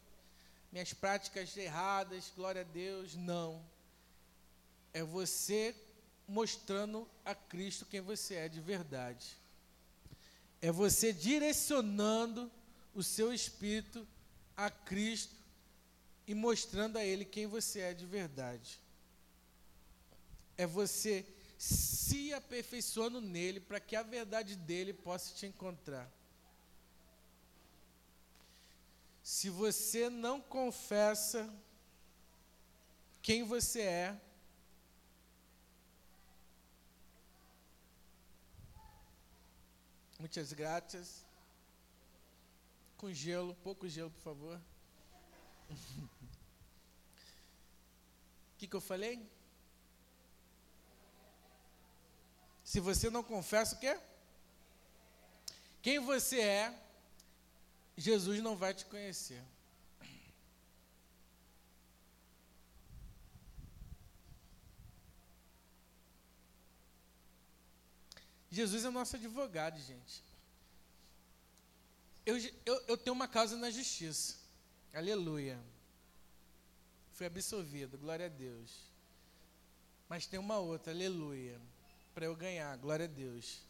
[0.71, 3.15] minhas práticas erradas, glória a Deus.
[3.15, 3.65] Não.
[4.93, 5.75] É você
[6.31, 9.41] mostrando a Cristo quem você é de verdade
[10.61, 12.51] é você direcionando
[12.95, 14.07] o seu espírito
[14.57, 15.35] a Cristo
[16.27, 18.79] e mostrando a Ele quem você é de verdade.
[20.57, 21.25] É você
[21.57, 26.11] se aperfeiçoando nele para que a verdade dele possa te encontrar.
[29.23, 31.49] Se você não confessa
[33.23, 34.21] quem você é,
[40.21, 41.25] Muitas graças.
[42.99, 44.61] Com gelo, pouco gelo, por favor.
[45.71, 45.75] O
[48.59, 49.27] que, que eu falei?
[52.63, 53.99] Se você não confessa o quê?
[55.81, 56.79] Quem você é,
[57.97, 59.43] Jesus não vai te conhecer.
[68.51, 70.23] Jesus é nosso advogado, gente.
[72.27, 72.37] Eu,
[72.67, 74.37] eu, eu tenho uma causa na justiça.
[74.93, 75.59] Aleluia.
[77.13, 78.71] Fui absolvido, glória a Deus.
[80.09, 81.61] Mas tem uma outra, aleluia.
[82.15, 83.61] Para eu ganhar, glória a Deus.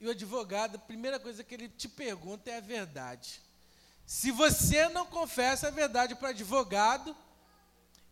[0.00, 3.40] E o advogado, a primeira coisa que ele te pergunta é a verdade.
[4.06, 7.16] Se você não confessa a verdade para o advogado,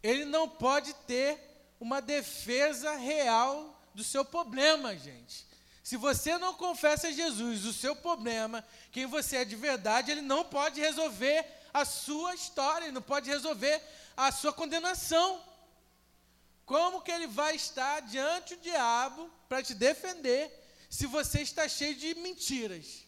[0.02, 1.40] ele não pode ter
[1.78, 5.46] uma defesa real do seu problema, gente.
[5.86, 10.20] Se você não confessa a Jesus o seu problema, quem você é de verdade, ele
[10.20, 13.80] não pode resolver a sua história, ele não pode resolver
[14.16, 15.40] a sua condenação.
[16.64, 20.50] Como que ele vai estar diante do diabo para te defender
[20.90, 23.04] se você está cheio de mentiras?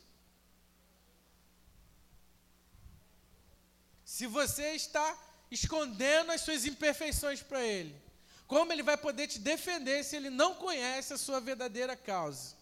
[4.04, 5.18] Se você está
[5.50, 8.00] escondendo as suas imperfeições para ele,
[8.46, 12.57] como ele vai poder te defender se ele não conhece a sua verdadeira causa?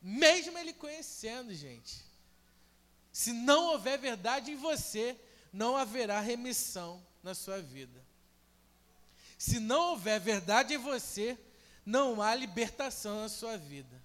[0.00, 2.04] Mesmo ele conhecendo, gente.
[3.12, 5.18] Se não houver verdade em você,
[5.52, 8.04] não haverá remissão na sua vida.
[9.36, 11.38] Se não houver verdade em você,
[11.84, 14.02] não há libertação na sua vida.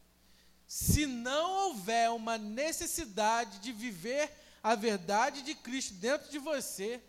[0.68, 4.32] Se não houver uma necessidade de viver
[4.64, 7.02] a verdade de Cristo dentro de você,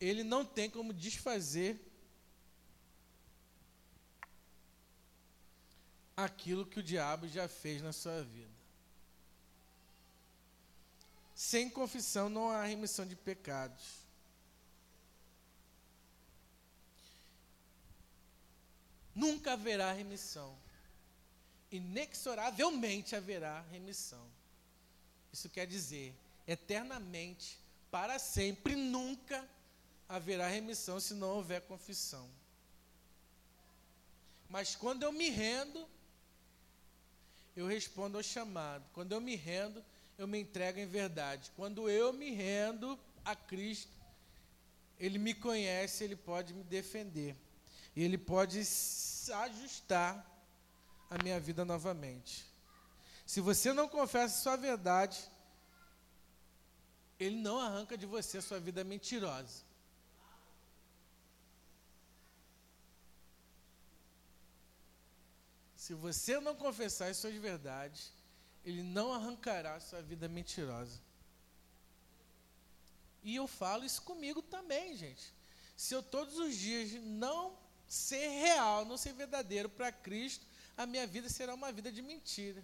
[0.00, 1.87] ele não tem como desfazer
[6.24, 8.58] aquilo que o diabo já fez na sua vida.
[11.34, 14.08] Sem confissão não há remissão de pecados.
[19.18, 20.56] nunca haverá remissão.
[21.72, 24.24] Inexoravelmente haverá remissão.
[25.32, 26.14] Isso quer dizer,
[26.46, 27.58] eternamente,
[27.90, 29.46] para sempre, nunca
[30.08, 32.30] haverá remissão se não houver confissão.
[34.48, 35.86] Mas quando eu me rendo,
[37.58, 38.84] eu respondo ao chamado.
[38.92, 39.84] Quando eu me rendo,
[40.16, 41.50] eu me entrego em verdade.
[41.56, 43.90] Quando eu me rendo a Cristo,
[44.98, 47.34] Ele me conhece, Ele pode me defender.
[47.96, 50.24] E Ele pode ajustar
[51.10, 52.46] a minha vida novamente.
[53.26, 55.18] Se você não confessa sua verdade,
[57.18, 59.67] Ele não arranca de você a sua vida mentirosa.
[65.88, 68.12] Se você não confessar as suas verdades,
[68.62, 71.00] Ele não arrancará a sua vida mentirosa.
[73.22, 75.32] E eu falo isso comigo também, gente.
[75.78, 77.58] Se eu todos os dias não
[77.88, 80.44] ser real, não ser verdadeiro para Cristo,
[80.76, 82.62] a minha vida será uma vida de mentira.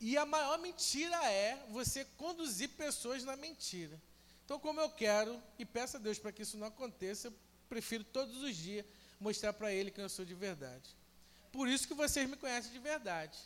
[0.00, 4.00] E a maior mentira é você conduzir pessoas na mentira.
[4.42, 7.34] Então, como eu quero e peço a Deus para que isso não aconteça, eu
[7.68, 8.86] prefiro todos os dias
[9.20, 11.01] mostrar para Ele quem eu sou de verdade.
[11.52, 13.38] Por isso que vocês me conhecem de verdade.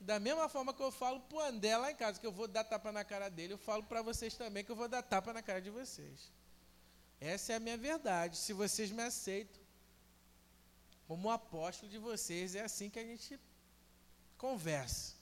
[0.00, 2.48] Da mesma forma que eu falo para o André lá em casa, que eu vou
[2.48, 5.32] dar tapa na cara dele, eu falo para vocês também que eu vou dar tapa
[5.32, 6.30] na cara de vocês.
[7.20, 8.36] Essa é a minha verdade.
[8.36, 9.60] Se vocês me aceitam,
[11.06, 13.38] como apóstolo de vocês, é assim que a gente
[14.36, 15.14] conversa.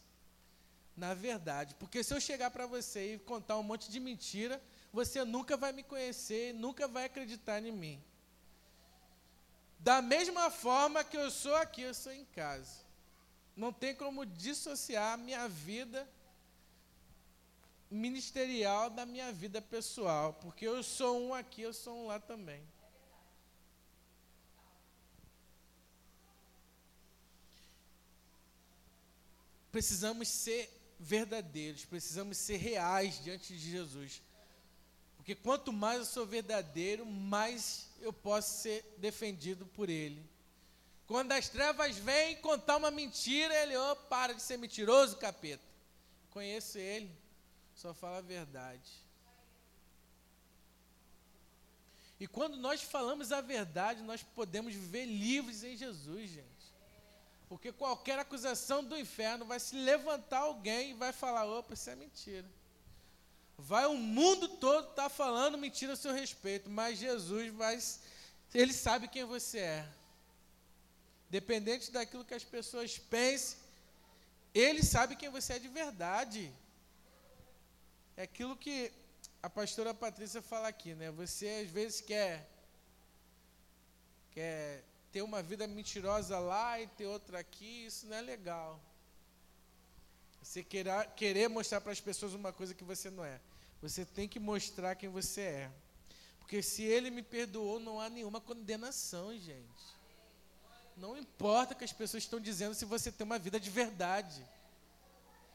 [0.97, 4.63] Na verdade, porque se eu chegar para você e contar um monte de mentira,
[4.93, 8.03] você nunca vai me conhecer, nunca vai acreditar em mim.
[9.89, 12.83] Da mesma forma que eu sou aqui, eu sou em casa.
[13.55, 16.09] Não tem como dissociar a minha vida
[17.89, 22.63] ministerial da minha vida pessoal, porque eu sou um aqui, eu sou um lá também.
[29.75, 30.71] precisamos ser
[31.01, 34.23] verdadeiros, precisamos ser reais diante de Jesus.
[35.25, 40.23] Porque quanto mais eu sou verdadeiro, mais eu posso ser defendido por Ele.
[41.07, 45.65] Quando as trevas vêm contar uma mentira, ele, oh, para de ser mentiroso, capeta.
[46.31, 47.11] Conheço ele,
[47.75, 48.91] só fala a verdade.
[52.21, 56.75] E quando nós falamos a verdade, nós podemos viver livres em Jesus, gente.
[57.49, 61.95] Porque qualquer acusação do inferno vai se levantar alguém e vai falar: opa, isso é
[61.95, 62.47] mentira.
[63.57, 67.79] Vai o mundo todo tá falando mentira a seu respeito, mas Jesus vai,
[68.53, 69.89] ele sabe quem você é.
[71.31, 73.59] Dependente daquilo que as pessoas pensem,
[74.53, 76.53] ele sabe quem você é de verdade.
[78.17, 78.93] É aquilo que
[79.43, 81.11] a pastora Patrícia fala aqui, né?
[81.11, 82.49] Você às vezes quer
[84.31, 84.83] quer
[85.13, 88.81] ter uma vida mentirosa lá e ter outra aqui, isso não é legal.
[90.45, 93.41] Você querer, querer mostrar para as pessoas uma coisa que você não é.
[93.81, 95.71] Você tem que mostrar quem você é.
[96.39, 99.85] Porque se ele me perdoou, não há nenhuma condenação, gente.
[100.99, 104.47] Não importa o que as pessoas estão dizendo se você tem uma vida de verdade.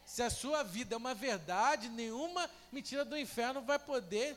[0.08, 4.36] Se a sua vida é uma verdade, nenhuma mentira do inferno vai poder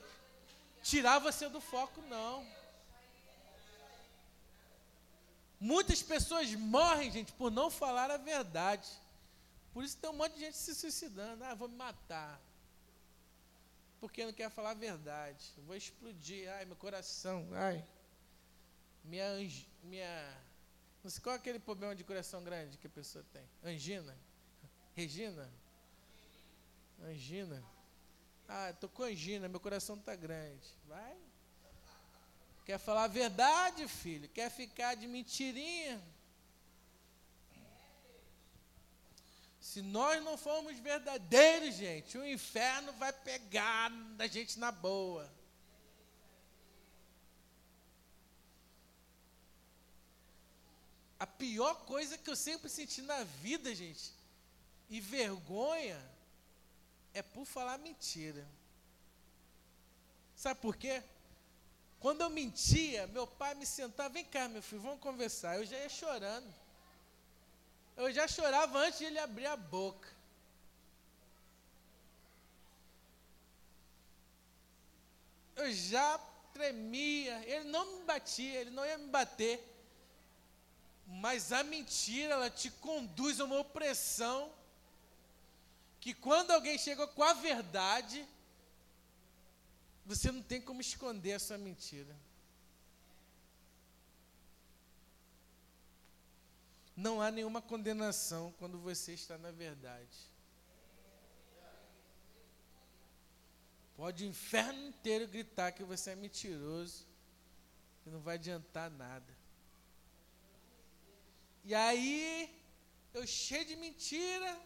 [0.82, 2.46] tirar você do foco, não.
[5.58, 8.86] Muitas pessoas morrem, gente, por não falar a verdade.
[9.72, 11.42] Por isso tem um monte de gente se suicidando.
[11.44, 12.40] Ah, vou me matar.
[14.00, 15.52] Porque não quer falar a verdade.
[15.56, 16.50] Eu vou explodir.
[16.52, 17.48] Ai, meu coração.
[17.52, 17.84] Ai.
[19.04, 19.28] Minha,
[19.82, 20.38] minha.
[21.02, 23.48] Não sei qual é aquele problema de coração grande que a pessoa tem.
[23.64, 24.16] Angina.
[24.94, 25.50] Regina.
[27.02, 27.62] Angina.
[28.48, 30.68] Ah, estou com angina, meu coração está grande.
[30.86, 31.16] Vai.
[32.64, 34.28] Quer falar a verdade, filho?
[34.28, 36.00] Quer ficar de mentirinha?
[39.62, 45.32] Se nós não formos verdadeiros, gente, o inferno vai pegar da gente na boa.
[51.16, 54.12] A pior coisa que eu sempre senti na vida, gente,
[54.90, 56.02] e vergonha,
[57.14, 58.44] é por falar mentira.
[60.34, 61.00] Sabe por quê?
[62.00, 65.56] Quando eu mentia, meu pai me sentava, vem cá, meu filho, vamos conversar.
[65.56, 66.52] Eu já ia chorando.
[67.96, 70.08] Eu já chorava antes de ele abrir a boca.
[75.56, 76.18] Eu já
[76.52, 77.42] tremia.
[77.46, 79.68] Ele não me batia, ele não ia me bater.
[81.06, 84.52] Mas a mentira, ela te conduz a uma opressão.
[86.00, 88.26] Que quando alguém chega com a verdade,
[90.04, 92.16] você não tem como esconder a sua mentira.
[96.96, 100.30] Não há nenhuma condenação quando você está na verdade.
[103.96, 107.06] Pode o inferno inteiro gritar que você é mentiroso,
[108.02, 109.32] que não vai adiantar nada.
[111.64, 112.60] E aí,
[113.14, 114.60] eu cheio de mentira,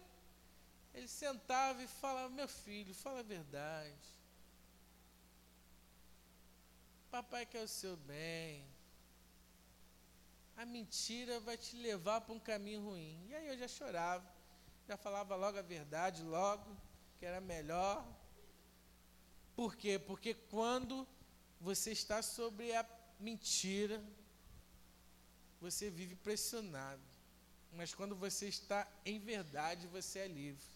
[0.94, 4.16] ele sentava e falava: Meu filho, fala a verdade.
[7.10, 8.64] Papai quer o seu bem.
[10.56, 13.26] A mentira vai te levar para um caminho ruim.
[13.28, 14.26] E aí eu já chorava,
[14.88, 16.76] já falava logo a verdade, logo,
[17.18, 18.06] que era melhor.
[19.54, 19.98] Por quê?
[19.98, 21.06] Porque quando
[21.60, 22.86] você está sobre a
[23.20, 24.02] mentira,
[25.60, 27.02] você vive pressionado.
[27.72, 30.66] Mas quando você está em verdade, você é livre.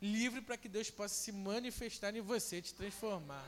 [0.00, 3.46] Livre para que Deus possa se manifestar em você, te transformar.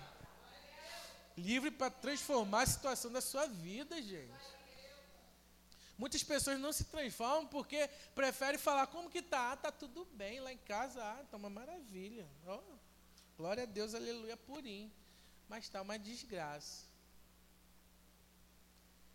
[1.37, 4.60] Livre para transformar a situação da sua vida, gente.
[6.01, 10.41] Muitas pessoas não se transformam porque preferem falar como que tá, ah, tá tudo bem
[10.41, 12.27] lá em casa, ah, tá uma maravilha.
[12.47, 12.79] Oh,
[13.37, 14.91] glória a Deus, aleluia, purinho.
[15.47, 16.87] Mas tá uma desgraça.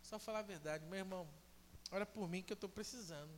[0.00, 1.28] Só falar a verdade, meu irmão.
[1.90, 3.34] Ora por mim que eu estou precisando.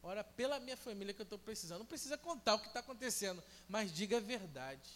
[0.00, 1.80] Ora pela minha família que eu estou precisando.
[1.80, 4.88] Não precisa contar o que está acontecendo, mas diga a verdade.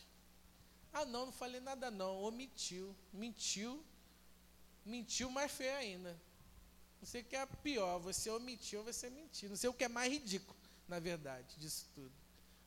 [0.92, 2.22] Ah, não, não falei nada não.
[2.22, 2.94] Omitiu.
[3.12, 3.84] Mentiu.
[4.86, 6.16] Mentiu mais feio ainda.
[7.02, 9.48] Não sei o que é pior, você omitiu ou você mentiu.
[9.48, 12.12] Não sei o que é mais ridículo, na verdade, disso tudo.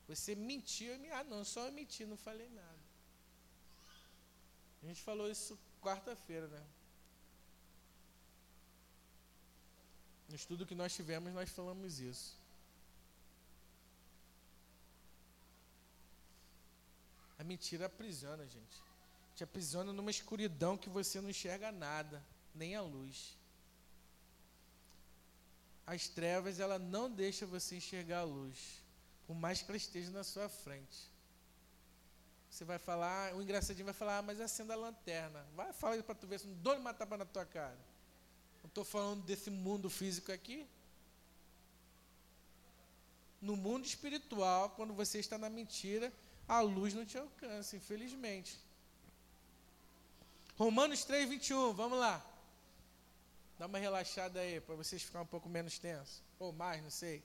[0.10, 1.10] Você mentiu e me.
[1.10, 2.80] Ah, não, só omiti, não falei nada.
[4.84, 6.62] A gente falou isso quarta-feira, né?
[10.28, 12.38] No estudo que nós tivemos, nós falamos isso.
[17.40, 18.84] A mentira aprisiona, gente.
[19.34, 22.22] Te aprisiona numa escuridão que você não enxerga nada,
[22.54, 23.38] nem a luz.
[25.86, 28.84] As trevas, ela não deixa você enxergar a luz,
[29.28, 31.14] por mais que ela esteja na sua frente.
[32.50, 35.46] Você vai falar, o engraçadinho vai falar, ah, mas acenda a lanterna.
[35.56, 37.78] Vai, fala para tu ver se não dou uma tapa na tua cara.
[38.64, 40.66] Não estou falando desse mundo físico aqui.
[43.42, 46.12] No mundo espiritual, quando você está na mentira,
[46.48, 48.58] a luz não te alcança, infelizmente.
[50.58, 52.26] Romanos 3, 21, vamos lá.
[53.58, 56.22] Dá uma relaxada aí, para vocês ficarem um pouco menos tensos.
[56.38, 57.24] Ou mais, não sei.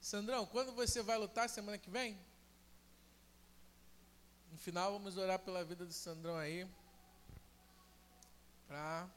[0.00, 2.18] Sandrão, quando você vai lutar semana que vem?
[4.50, 6.68] No final, vamos orar pela vida do Sandrão aí.
[8.66, 9.08] Para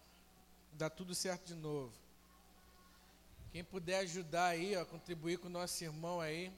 [0.73, 1.91] dar tudo certo de novo.
[3.51, 6.53] Quem puder ajudar aí, ó, contribuir com o nosso irmão aí.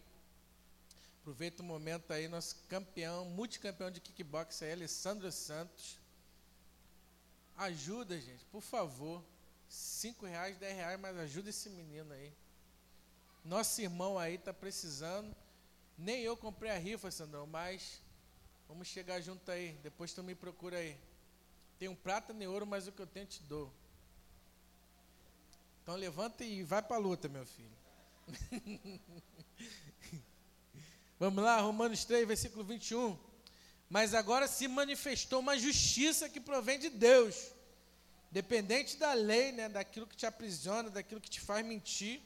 [1.25, 5.97] Aproveita o momento aí, nosso campeão, multicampeão de kickbox aí, Alessandro Santos.
[7.57, 9.23] Ajuda, gente, por favor.
[9.67, 12.31] Cinco reais, dez reais, mas ajuda esse menino aí.
[13.43, 15.35] Nosso irmão aí está precisando.
[15.97, 18.03] Nem eu comprei a rifa, Sandrão, mas
[18.67, 19.71] vamos chegar junto aí.
[19.81, 20.95] Depois tu me procura aí.
[21.79, 23.73] Tem um prata nem ouro, mas o que eu tenho te dou.
[25.81, 27.75] Então levanta e vai para a luta, meu filho.
[31.19, 33.17] Vamos lá, Romanos 3, versículo 21.
[33.89, 37.35] Mas agora se manifestou uma justiça que provém de Deus,
[38.31, 42.21] dependente da lei, né, daquilo que te aprisiona, daquilo que te faz mentir,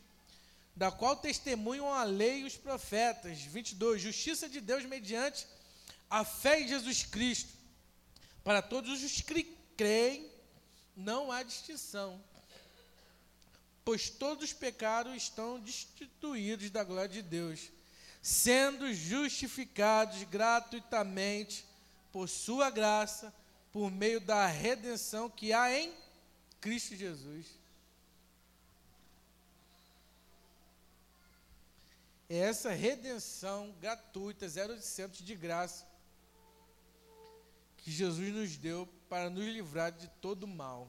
[0.76, 3.42] da qual testemunham a lei e os profetas.
[3.42, 4.02] 22.
[4.02, 5.46] Justiça de Deus mediante
[6.10, 7.54] a fé em Jesus Cristo.
[8.44, 9.44] Para todos os que
[9.76, 10.32] creem,
[10.96, 12.20] não há distinção
[13.90, 17.72] pois todos os pecados estão destituídos da glória de Deus,
[18.22, 21.66] sendo justificados gratuitamente
[22.12, 23.34] por sua graça,
[23.72, 25.94] por meio da redenção que há em
[26.60, 27.46] Cristo Jesus.
[32.28, 35.88] É essa redenção gratuita, 0800 de graça,
[37.78, 40.84] que Jesus nos deu para nos livrar de todo mal.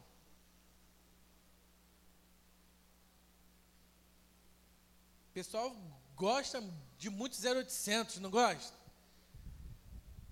[5.31, 5.75] O pessoal
[6.21, 6.63] gosta
[6.99, 8.77] de muito 0800, não gosta?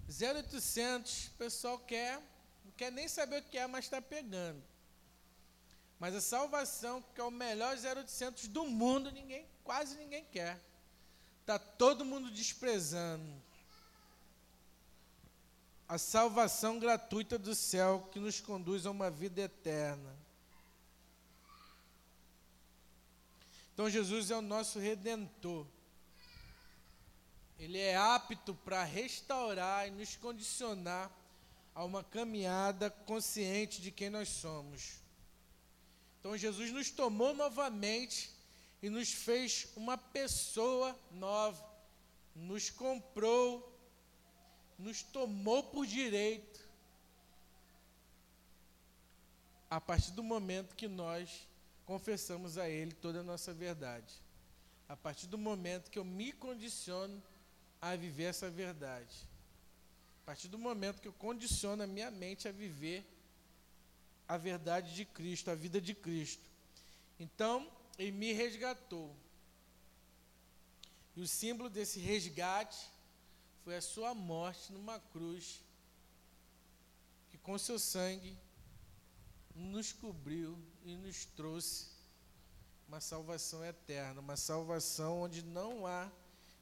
[0.06, 2.20] 0800, o pessoal quer,
[2.62, 4.62] não quer nem saber o que é, mas está pegando.
[5.98, 10.60] Mas a salvação, que é o melhor 0800 do mundo, ninguém, quase ninguém quer.
[11.40, 13.42] Está todo mundo desprezando.
[15.88, 20.14] A salvação gratuita do céu que nos conduz a uma vida eterna.
[23.72, 25.66] Então Jesus é o nosso redentor.
[27.58, 31.10] Ele é apto para restaurar e nos condicionar
[31.74, 35.00] a uma caminhada consciente de quem nós somos.
[36.20, 38.30] Então Jesus nos tomou novamente
[38.80, 41.68] e nos fez uma pessoa nova,
[42.34, 43.76] nos comprou,
[44.78, 46.68] nos tomou por direito.
[49.68, 51.48] A partir do momento que nós
[51.84, 54.14] confessamos a Ele toda a nossa verdade.
[54.88, 57.22] A partir do momento que eu me condiciono
[57.80, 59.26] a viver essa verdade.
[60.22, 63.04] A partir do momento que eu condiciono a minha mente a viver
[64.28, 66.42] a verdade de Cristo, a vida de Cristo.
[67.18, 69.16] Então, ele me resgatou.
[71.16, 72.90] E o símbolo desse resgate
[73.64, 75.60] foi a sua morte numa cruz,
[77.30, 78.36] que com seu sangue
[79.54, 81.88] nos cobriu e nos trouxe
[82.86, 86.10] uma salvação eterna, uma salvação onde não há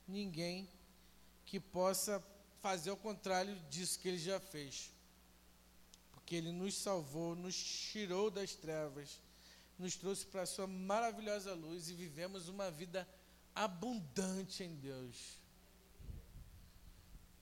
[0.09, 0.69] ninguém
[1.47, 2.23] que possa
[2.61, 4.91] fazer o contrário disso que ele já fez.
[6.11, 9.21] Porque ele nos salvou, nos tirou das trevas,
[9.79, 13.09] nos trouxe para a sua maravilhosa luz e vivemos uma vida
[13.55, 15.39] abundante em Deus.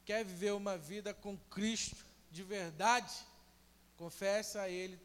[0.04, 3.14] Quer viver uma vida com Cristo de verdade?
[3.96, 5.00] Confessa a Ele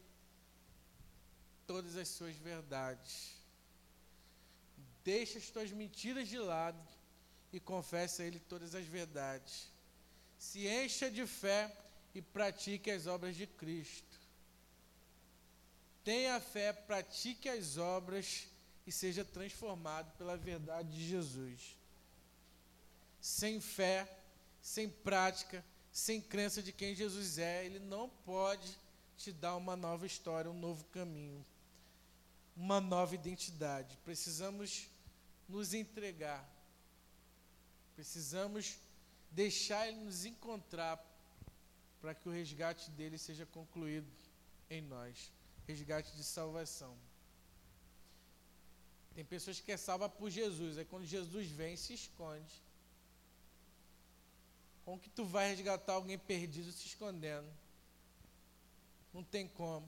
[1.66, 3.34] todas as suas verdades.
[5.02, 6.99] Deixa as tuas mentiras de lado
[7.52, 9.68] e confessa a Ele todas as verdades.
[10.38, 11.74] Se encha de fé
[12.14, 14.18] e pratique as obras de Cristo.
[16.02, 18.48] Tenha fé, pratique as obras
[18.86, 21.76] e seja transformado pela verdade de Jesus.
[23.20, 24.08] Sem fé,
[24.62, 28.78] sem prática, sem crença de quem Jesus é, Ele não pode
[29.16, 31.44] te dar uma nova história, um novo caminho
[32.60, 33.96] uma nova identidade.
[34.04, 34.88] Precisamos
[35.48, 36.46] nos entregar.
[38.00, 38.78] Precisamos
[39.30, 40.98] deixar Ele nos encontrar
[42.00, 44.10] para que o resgate dele seja concluído
[44.70, 45.30] em nós
[45.66, 46.96] resgate de salvação.
[49.14, 52.54] Tem pessoas que é salva por Jesus, aí quando Jesus vem, se esconde.
[54.82, 57.52] Como que tu vai resgatar alguém perdido se escondendo?
[59.12, 59.86] Não tem como.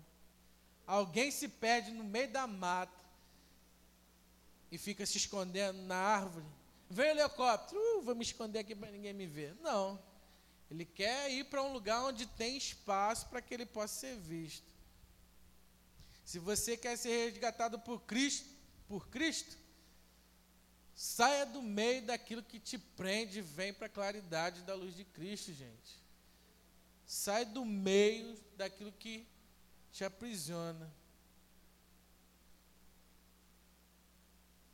[0.87, 3.03] Alguém se perde no meio da mata
[4.71, 6.62] e fica se escondendo na árvore.
[6.93, 9.55] Vem o helicóptero, uh, vou me esconder aqui para ninguém me ver.
[9.63, 9.99] Não.
[10.71, 14.71] Ele quer ir para um lugar onde tem espaço para que ele possa ser visto.
[16.23, 18.47] Se você quer ser resgatado por Cristo,
[18.87, 19.57] por Cristo,
[20.95, 25.05] saia do meio daquilo que te prende e vem para a claridade da luz de
[25.07, 25.99] Cristo, gente.
[27.07, 29.27] Sai do meio daquilo que
[29.91, 30.93] te aprisiona.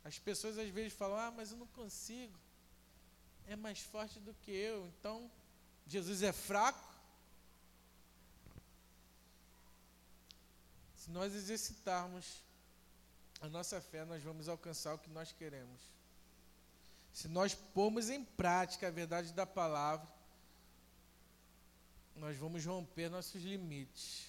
[0.09, 2.39] As pessoas às vezes falam: Ah, mas eu não consigo.
[3.47, 4.87] É mais forte do que eu.
[4.87, 5.31] Então,
[5.87, 6.89] Jesus é fraco.
[10.97, 12.43] Se nós exercitarmos
[13.43, 15.81] a nossa fé, nós vamos alcançar o que nós queremos.
[17.13, 20.09] Se nós pormos em prática a verdade da palavra,
[22.17, 24.27] nós vamos romper nossos limites.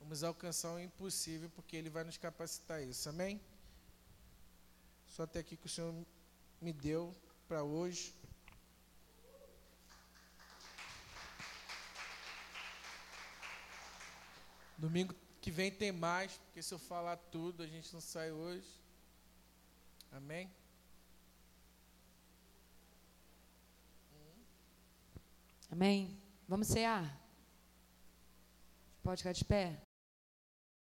[0.00, 3.08] Vamos alcançar o impossível, porque Ele vai nos capacitar isso.
[3.08, 3.40] Amém?
[5.14, 5.94] Só até aqui que o Senhor
[6.60, 7.14] me deu
[7.46, 8.12] para hoje.
[14.76, 18.68] Domingo que vem tem mais, porque se eu falar tudo, a gente não sai hoje.
[20.10, 20.52] Amém?
[25.70, 26.20] Amém?
[26.48, 27.04] Vamos cear?
[29.00, 29.83] Pode ficar de pé?